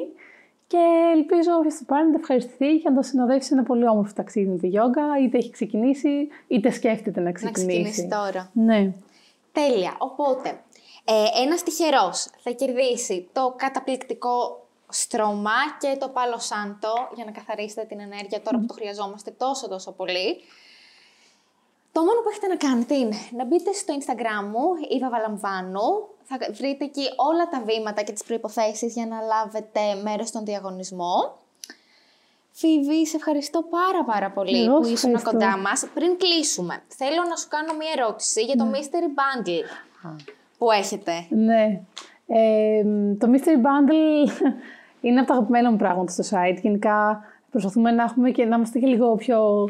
Και 0.71 1.12
ελπίζω 1.14 1.53
όποιο 1.59 1.71
το 1.71 1.85
πάρει 1.87 2.07
να 2.07 2.12
το 2.12 2.18
ευχαριστηθεί 2.21 2.79
και 2.79 2.89
να 2.89 2.95
το 2.95 3.03
συνοδεύσει 3.03 3.49
ένα 3.53 3.62
πολύ 3.62 3.89
όμορφο 3.89 4.12
ταξίδι 4.14 4.47
με 4.47 4.57
τη 4.57 4.66
γιόγκα, 4.66 5.03
είτε 5.23 5.39
έχει 5.39 5.51
ξεκινήσει, 5.51 6.29
είτε 6.49 6.71
σκέφτεται 6.71 7.21
να 7.21 7.33
ξεκινήσει. 7.33 7.81
Να 7.83 7.91
ξεκινήσει 7.91 8.09
τώρα. 8.09 8.51
Ναι. 8.53 8.93
Τέλεια. 9.53 9.95
Οπότε, 9.99 10.49
ε, 11.05 11.43
ένας 11.43 11.62
τυχερός 11.62 12.29
θα 12.43 12.51
κερδίσει 12.51 13.29
το 13.33 13.55
καταπληκτικό 13.57 14.66
στρώμα 14.89 15.59
και 15.81 15.97
το 16.01 16.09
πάλο 16.09 16.39
σάντο 16.39 16.95
για 17.14 17.25
να 17.25 17.31
καθαρίσετε 17.31 17.87
την 17.87 18.01
ενέργεια 18.01 18.41
τώρα 18.41 18.59
που 18.59 18.66
το 18.66 18.75
χρειαζόμαστε 18.75 19.31
τόσο 19.31 19.68
τόσο 19.68 19.93
πολύ. 19.93 20.41
Το 21.93 22.01
μόνο 22.01 22.21
που 22.21 22.29
έχετε 22.31 22.47
να 22.47 22.57
κάνετε 22.57 22.95
είναι 22.95 23.16
να 23.37 23.45
μπείτε 23.45 23.73
στο 23.73 23.95
Instagram 23.99 24.45
μου, 24.53 24.64
Ήβα 24.97 25.11
Βαλαμβάνου. 25.11 26.09
Θα 26.33 26.53
βρείτε 26.53 26.85
εκεί 26.85 27.05
όλα 27.16 27.49
τα 27.49 27.62
βήματα 27.66 28.03
και 28.03 28.12
τις 28.12 28.24
προϋποθέσεις 28.24 28.93
για 28.95 29.07
να 29.07 29.20
λάβετε 29.20 29.81
μέρος 30.03 30.28
στον 30.28 30.45
διαγωνισμό. 30.45 31.39
Φίβη, 32.53 33.07
σε 33.07 33.16
ευχαριστώ 33.16 33.62
πάρα 33.62 34.05
πάρα 34.05 34.31
πολύ 34.31 34.64
Εγώ 34.64 34.76
που 34.76 34.85
σε 34.85 34.93
ήσουν 34.93 35.14
ευχαριστώ. 35.14 35.47
κοντά 35.47 35.59
μας. 35.59 35.87
Πριν 35.95 36.16
κλείσουμε, 36.18 36.83
θέλω 36.89 37.22
να 37.28 37.37
σου 37.37 37.49
κάνω 37.49 37.72
μία 37.78 37.91
ερώτηση 37.97 38.43
για 38.43 38.57
το 38.57 38.64
Ναι. 38.64 38.78
Mystery 38.78 39.11
Bundle 39.18 39.64
που 40.59 40.70
έχετε. 40.70 41.12
Ναι. 41.28 41.81
Ε, 42.26 42.83
το 43.18 43.28
Mystery 43.33 43.59
Bundle 43.66 44.31
είναι 45.07 45.18
από 45.18 45.28
τα 45.28 45.35
αγαπημένα 45.35 45.70
μου 45.70 45.76
πράγματα 45.76 46.12
στο 46.12 46.24
site. 46.37 46.59
Γενικά 46.62 47.24
προσπαθούμε 47.51 47.91
να, 47.91 48.03
έχουμε 48.03 48.31
και, 48.31 48.45
να 48.45 48.57
είμαστε 48.57 48.78
και 48.78 48.87
λίγο 48.87 49.16
πιο 49.16 49.68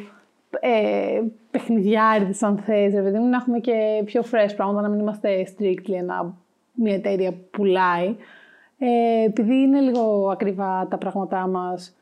ε, 0.60 1.22
παιχνιδιάριδες 1.50 2.42
αν 2.42 2.58
θες, 2.58 2.94
ρε 2.94 3.02
παιδί 3.02 3.18
μου, 3.18 3.26
να 3.28 3.36
έχουμε 3.36 3.58
και 3.58 4.02
πιο 4.04 4.24
fresh 4.30 4.52
πράγματα, 4.56 4.80
να 4.80 4.88
μην 4.88 5.00
είμαστε 5.00 5.54
strictly 5.56 5.92
ένα, 5.92 6.34
μια 6.82 6.94
εταιρεία 6.94 7.30
που 7.30 7.48
πουλάει. 7.50 8.16
Ε, 8.78 9.24
επειδή 9.24 9.54
είναι 9.54 9.80
λίγο 9.80 10.28
ακριβά 10.32 10.86
τα 10.90 10.98
πράγματά 10.98 11.46
μας, 11.46 11.96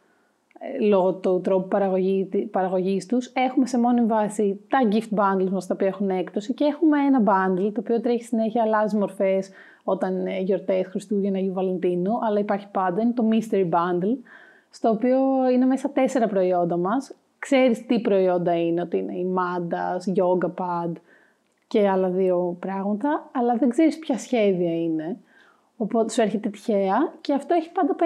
ε, 0.58 0.84
λόγω 0.84 1.14
του 1.14 1.40
τρόπου 1.40 1.68
παραγωγή, 1.68 2.28
παραγωγής 2.50 3.06
τους, 3.06 3.26
έχουμε 3.26 3.66
σε 3.66 3.78
μόνη 3.78 4.04
βάση 4.04 4.60
τα 4.68 4.78
gift 4.90 5.18
bundles 5.18 5.50
μας 5.50 5.66
τα 5.66 5.74
οποία 5.74 5.86
έχουν 5.86 6.10
έκπτωση 6.10 6.54
και 6.54 6.64
έχουμε 6.64 6.98
ένα 6.98 7.22
bundle 7.24 7.72
το 7.74 7.80
οποίο 7.80 8.00
τρέχει 8.00 8.22
συνέχεια, 8.22 8.62
αλλάζει 8.62 8.96
μορφές 8.96 9.50
όταν 9.84 10.16
είναι 10.16 10.40
γιορτές 10.40 10.86
Χριστούγεννα 10.86 11.38
ή 11.38 11.50
Βαλεντίνου, 11.50 12.12
αλλά 12.26 12.38
υπάρχει 12.38 12.66
πάντα, 12.70 13.02
είναι 13.02 13.12
το 13.12 13.28
mystery 13.32 13.68
bundle, 13.70 14.16
στο 14.70 14.88
οποίο 14.88 15.18
είναι 15.52 15.64
μέσα 15.66 15.90
τέσσερα 15.90 16.26
προϊόντα 16.26 16.76
μας. 16.76 17.14
Ξέρεις 17.38 17.86
τι 17.86 18.00
προϊόντα 18.00 18.60
είναι, 18.60 18.80
ότι 18.80 18.96
είναι 18.96 19.14
η 19.14 19.26
Mandas, 19.36 20.18
Yoga 20.18 20.50
Pad 20.58 20.92
και 21.68 21.88
άλλα 21.88 22.08
δύο 22.08 22.56
πράγματα, 22.60 23.30
αλλά 23.32 23.54
δεν 23.54 23.68
ξέρεις 23.68 23.98
ποια 23.98 24.18
σχέδια 24.18 24.74
είναι. 24.74 25.18
Οπότε 25.76 26.12
σου 26.12 26.20
έρχεται 26.20 26.48
τυχαία 26.48 27.12
και 27.20 27.32
αυτό 27.32 27.54
έχει 27.54 27.70
πάντα 27.70 27.96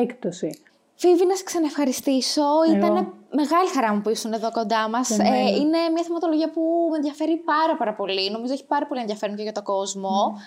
50% 0.00 0.02
έκπτωση. 0.02 0.62
Φίβη, 0.94 1.26
να 1.26 1.34
σε 1.34 1.44
ξαναευχαριστήσω. 1.44 2.42
Εγώ. 2.66 2.76
Ήταν 2.76 3.14
μεγάλη 3.30 3.68
χαρά 3.74 3.94
μου 3.94 4.00
που 4.00 4.10
ήσουν 4.10 4.32
εδώ 4.32 4.50
κοντά 4.50 4.88
μας. 4.88 5.08
Και 5.08 5.14
εμένα. 5.14 5.50
είναι 5.50 5.78
μια 5.94 6.02
θεματολογία 6.02 6.50
που 6.50 6.88
με 6.90 6.96
ενδιαφέρει 6.96 7.36
πάρα, 7.36 7.76
πάρα 7.76 7.94
πολύ. 7.94 8.30
Νομίζω 8.30 8.52
έχει 8.52 8.66
πάρα 8.66 8.86
πολύ 8.86 9.00
ενδιαφέρον 9.00 9.36
και 9.36 9.42
για 9.42 9.52
τον 9.52 9.62
κόσμο. 9.62 10.38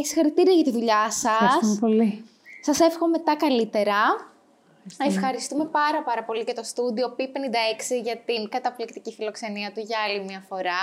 Ε, 0.00 0.04
συγχαρητήρια 0.04 0.52
για 0.52 0.64
τη 0.64 0.70
δουλειά 0.70 1.10
σας. 1.10 1.32
Ευχαριστούμε 1.32 1.76
πολύ. 1.80 2.24
Σας 2.60 2.80
εύχομαι 2.80 3.18
τα 3.18 3.34
καλύτερα. 3.36 4.00
Ευχαριστούμε 4.98 5.64
πάρα 5.64 6.02
πάρα 6.02 6.24
πολύ 6.24 6.44
και 6.44 6.52
το 6.52 6.62
στούντιο 6.62 7.14
P56 7.18 8.02
για 8.02 8.16
την 8.16 8.48
καταπληκτική 8.48 9.12
φιλοξενία 9.12 9.72
του 9.72 9.80
για 9.80 9.98
άλλη 10.08 10.24
μια 10.24 10.44
φορά. 10.48 10.82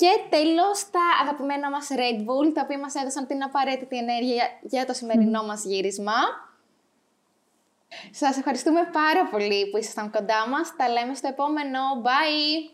Και 0.00 0.12
τέλος 0.30 0.90
τα 0.90 1.00
αγαπημένα 1.22 1.70
μας 1.70 1.88
Red 1.90 2.18
Bull, 2.26 2.52
τα 2.54 2.60
οποία 2.64 2.78
μας 2.78 2.94
έδωσαν 2.94 3.26
την 3.26 3.42
απαραίτητη 3.42 3.96
ενέργεια 3.96 4.34
για- 4.34 4.58
για 4.62 4.86
το 4.86 4.92
σημερινό 4.92 5.42
μας 5.42 5.64
γύρισμα. 5.64 6.18
Σας 8.10 8.36
ευχαριστούμε 8.36 8.80
πάρα 8.92 9.26
πολύ 9.26 9.70
που 9.70 9.76
ήσασταν 9.76 10.10
κοντά 10.10 10.48
μας. 10.48 10.76
Τα 10.76 10.88
λέμε 10.88 11.14
στο 11.14 11.28
επόμενο. 11.28 11.78
Bye! 12.04 12.70